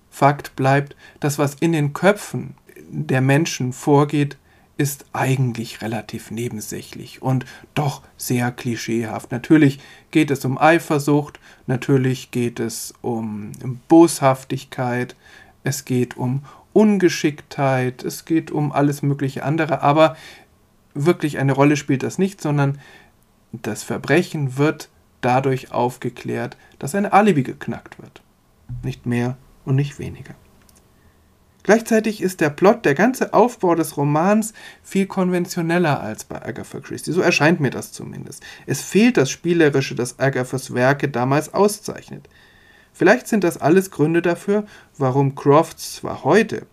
Fakt 0.10 0.56
bleibt, 0.56 0.96
dass 1.20 1.38
was 1.38 1.56
in 1.56 1.72
den 1.72 1.94
Köpfen 1.94 2.56
der 2.90 3.22
Menschen 3.22 3.74
vorgeht, 3.74 4.38
ist 4.78 5.06
eigentlich 5.12 5.82
relativ 5.82 6.32
nebensächlich 6.32 7.22
und 7.22 7.46
doch 7.74 8.02
sehr 8.18 8.50
klischeehaft. 8.52 9.32
Natürlich 9.32 9.80
geht 10.10 10.32
es 10.32 10.46
um 10.46 10.58
Eifersucht, 10.58 11.40
natürlich 11.68 12.32
geht 12.32 12.62
es 12.62 12.94
um 13.02 13.52
Boshaftigkeit, 13.90 15.18
es 15.64 15.84
geht 15.84 16.16
um 16.16 16.44
Ungeschicktheit, 16.74 18.04
es 18.04 18.26
geht 18.26 18.52
um 18.52 18.72
alles 18.72 19.02
mögliche 19.02 19.44
andere, 19.44 19.82
aber 19.82 20.16
wirklich 20.94 21.38
eine 21.40 21.54
Rolle 21.54 21.78
spielt 21.78 22.04
das 22.04 22.18
nicht, 22.18 22.42
sondern 22.42 22.80
das 23.52 23.84
Verbrechen 23.84 24.58
wird 24.58 24.90
dadurch 25.22 25.72
aufgeklärt, 25.72 26.58
dass 26.78 26.96
ein 26.96 27.06
Alibi 27.06 27.44
geknackt 27.44 28.00
wird. 28.00 28.22
Nicht 28.84 29.06
mehr 29.06 29.38
und 29.66 29.76
nicht 29.76 30.00
weniger. 30.00 30.36
Gleichzeitig 31.64 32.22
ist 32.22 32.42
der 32.42 32.50
Plot, 32.50 32.86
der 32.86 32.96
ganze 32.96 33.34
Aufbau 33.34 33.76
des 33.76 33.98
Romans 33.98 34.54
viel 34.82 35.06
konventioneller 35.06 36.00
als 36.00 36.24
bei 36.24 36.44
Agatha 36.44 36.80
Christie. 36.80 37.12
So 37.12 37.22
erscheint 37.22 37.60
mir 37.60 37.70
das 37.70 37.92
zumindest. 37.92 38.44
Es 38.66 38.82
fehlt 38.82 39.18
das 39.18 39.30
Spielerische, 39.30 39.94
das 39.94 40.18
Agathas 40.20 40.74
Werke 40.74 41.10
damals 41.10 41.54
auszeichnet. 41.54 42.28
Vielleicht 42.94 43.28
sind 43.28 43.44
das 43.44 43.58
alles 43.58 43.92
Gründe 43.92 44.22
dafür, 44.22 44.66
warum 44.98 45.36
Crofts 45.36 45.96
zwar 45.96 46.24
heute, 46.24 46.66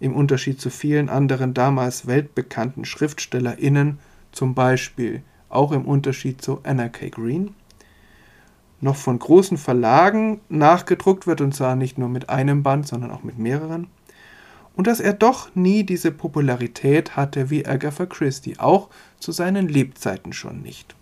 im 0.00 0.14
Unterschied 0.14 0.60
zu 0.60 0.70
vielen 0.70 1.08
anderen 1.08 1.54
damals 1.54 2.06
weltbekannten 2.06 2.84
SchriftstellerInnen, 2.84 3.98
zum 4.32 4.54
Beispiel 4.54 5.22
auch 5.48 5.72
im 5.72 5.84
Unterschied 5.84 6.42
zu 6.42 6.60
Anna 6.62 6.88
K. 6.88 7.08
Green, 7.08 7.54
noch 8.80 8.96
von 8.96 9.18
großen 9.18 9.56
Verlagen 9.56 10.40
nachgedruckt 10.48 11.26
wird, 11.26 11.40
und 11.40 11.54
zwar 11.54 11.74
nicht 11.74 11.98
nur 11.98 12.08
mit 12.08 12.28
einem 12.28 12.62
Band, 12.62 12.86
sondern 12.86 13.10
auch 13.10 13.22
mit 13.22 13.38
mehreren. 13.38 13.88
Und 14.76 14.86
dass 14.86 15.00
er 15.00 15.12
doch 15.12 15.54
nie 15.56 15.82
diese 15.82 16.12
Popularität 16.12 17.16
hatte 17.16 17.50
wie 17.50 17.66
Agatha 17.66 18.06
Christie, 18.06 18.60
auch 18.60 18.90
zu 19.18 19.32
seinen 19.32 19.66
Lebzeiten 19.66 20.32
schon 20.32 20.62
nicht. 20.62 20.94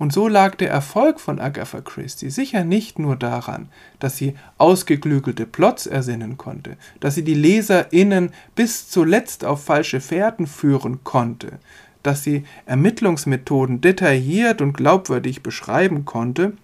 Und 0.00 0.14
so 0.14 0.28
lag 0.28 0.54
der 0.54 0.70
Erfolg 0.70 1.20
von 1.20 1.38
Agatha 1.38 1.82
Christie 1.82 2.30
sicher 2.30 2.64
nicht 2.64 2.98
nur 2.98 3.16
daran, 3.16 3.68
dass 3.98 4.16
sie 4.16 4.34
ausgeklügelte 4.56 5.44
Plots 5.44 5.86
ersinnen 5.86 6.38
konnte, 6.38 6.78
dass 7.00 7.16
sie 7.16 7.22
die 7.22 7.34
LeserInnen 7.34 8.32
bis 8.54 8.88
zuletzt 8.88 9.44
auf 9.44 9.62
falsche 9.62 10.00
Fährten 10.00 10.46
führen 10.46 11.04
konnte, 11.04 11.58
dass 12.02 12.24
sie 12.24 12.44
Ermittlungsmethoden 12.64 13.82
detailliert 13.82 14.62
und 14.62 14.72
glaubwürdig 14.72 15.42
beschreiben 15.42 16.06
konnte, 16.06 16.54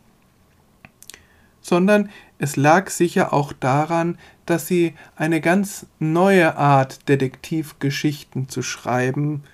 sondern 1.61 2.09
es 2.39 2.57
lag 2.57 2.89
sicher 2.89 3.35
auch 3.35 3.53
daran, 3.53 4.17
dass 4.47 4.67
sie 4.67 4.95
eine 5.15 5.43
ganz 5.43 5.85
neue 5.99 6.57
Art, 6.57 7.07
Detektivgeschichten 7.07 8.49
zu 8.49 8.63
schreiben, 8.63 9.45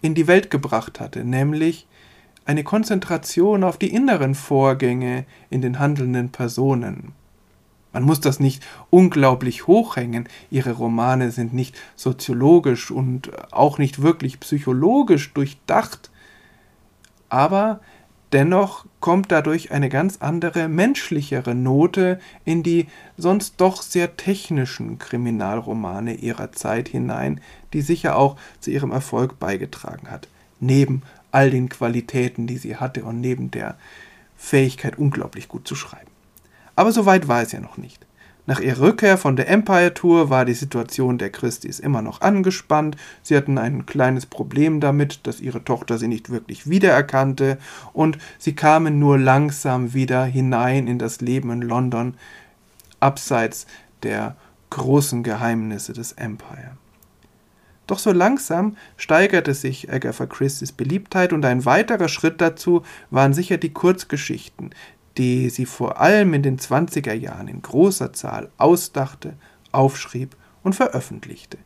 in 0.00 0.14
die 0.14 0.28
Welt 0.28 0.48
gebracht 0.48 1.00
hatte, 1.00 1.24
nämlich 1.24 1.88
eine 2.44 2.64
Konzentration 2.64 3.64
auf 3.64 3.76
die 3.76 3.92
inneren 3.92 4.34
Vorgänge 4.34 5.24
in 5.50 5.62
den 5.62 5.78
handelnden 5.78 6.30
Personen. 6.30 7.12
Man 7.92 8.04
muss 8.04 8.20
das 8.20 8.38
nicht 8.38 8.64
unglaublich 8.90 9.66
hochhängen, 9.66 10.28
ihre 10.50 10.72
Romane 10.72 11.32
sind 11.32 11.52
nicht 11.52 11.76
soziologisch 11.96 12.90
und 12.90 13.30
auch 13.52 13.78
nicht 13.78 14.02
wirklich 14.02 14.38
psychologisch 14.40 15.32
durchdacht, 15.32 16.10
aber 17.28 17.80
Dennoch 18.32 18.86
kommt 19.00 19.32
dadurch 19.32 19.72
eine 19.72 19.88
ganz 19.88 20.18
andere, 20.20 20.68
menschlichere 20.68 21.54
Note 21.54 22.20
in 22.44 22.62
die 22.62 22.86
sonst 23.16 23.60
doch 23.60 23.82
sehr 23.82 24.16
technischen 24.16 24.98
Kriminalromane 24.98 26.14
ihrer 26.14 26.52
Zeit 26.52 26.88
hinein, 26.88 27.40
die 27.72 27.80
sicher 27.80 28.16
auch 28.16 28.36
zu 28.60 28.70
ihrem 28.70 28.92
Erfolg 28.92 29.40
beigetragen 29.40 30.10
hat. 30.10 30.28
Neben 30.60 31.02
all 31.32 31.50
den 31.50 31.68
Qualitäten, 31.68 32.46
die 32.46 32.58
sie 32.58 32.76
hatte 32.76 33.04
und 33.04 33.20
neben 33.20 33.50
der 33.50 33.76
Fähigkeit, 34.36 34.98
unglaublich 34.98 35.48
gut 35.48 35.66
zu 35.68 35.74
schreiben. 35.74 36.10
Aber 36.76 36.92
so 36.92 37.06
weit 37.06 37.28
war 37.28 37.42
es 37.42 37.52
ja 37.52 37.60
noch 37.60 37.76
nicht. 37.76 38.06
Nach 38.46 38.58
ihrer 38.58 38.80
Rückkehr 38.80 39.18
von 39.18 39.36
der 39.36 39.48
Empire 39.48 39.94
Tour 39.94 40.30
war 40.30 40.44
die 40.44 40.54
Situation 40.54 41.18
der 41.18 41.30
Christis 41.30 41.78
immer 41.78 42.02
noch 42.02 42.20
angespannt. 42.20 42.96
Sie 43.22 43.36
hatten 43.36 43.58
ein 43.58 43.86
kleines 43.86 44.26
Problem 44.26 44.80
damit, 44.80 45.26
dass 45.26 45.40
ihre 45.40 45.62
Tochter 45.62 45.98
sie 45.98 46.08
nicht 46.08 46.30
wirklich 46.30 46.68
wiedererkannte 46.68 47.58
und 47.92 48.18
sie 48.38 48.54
kamen 48.54 48.98
nur 48.98 49.18
langsam 49.18 49.94
wieder 49.94 50.24
hinein 50.24 50.88
in 50.88 50.98
das 50.98 51.20
Leben 51.20 51.50
in 51.50 51.62
London, 51.62 52.14
abseits 52.98 53.66
der 54.02 54.36
großen 54.70 55.22
Geheimnisse 55.22 55.92
des 55.92 56.12
Empire. 56.12 56.76
Doch 57.90 57.98
so 57.98 58.12
langsam 58.12 58.76
steigerte 58.96 59.52
sich 59.52 59.92
Agatha 59.92 60.24
Christie's 60.24 60.70
Beliebtheit 60.70 61.32
und 61.32 61.44
ein 61.44 61.64
weiterer 61.64 62.06
Schritt 62.06 62.40
dazu 62.40 62.84
waren 63.10 63.34
sicher 63.34 63.58
die 63.58 63.72
Kurzgeschichten, 63.72 64.70
die 65.18 65.50
sie 65.50 65.66
vor 65.66 66.00
allem 66.00 66.32
in 66.32 66.44
den 66.44 66.56
20er 66.56 67.14
Jahren 67.14 67.48
in 67.48 67.62
großer 67.62 68.12
Zahl 68.12 68.48
ausdachte, 68.58 69.34
aufschrieb 69.72 70.36
und 70.62 70.76
veröffentlichte. 70.76 71.58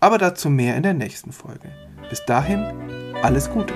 Aber 0.00 0.16
dazu 0.16 0.48
mehr 0.48 0.74
in 0.74 0.84
der 0.84 0.94
nächsten 0.94 1.32
Folge. 1.32 1.68
Bis 2.08 2.24
dahin, 2.24 2.64
alles 3.22 3.50
Gute. 3.50 3.74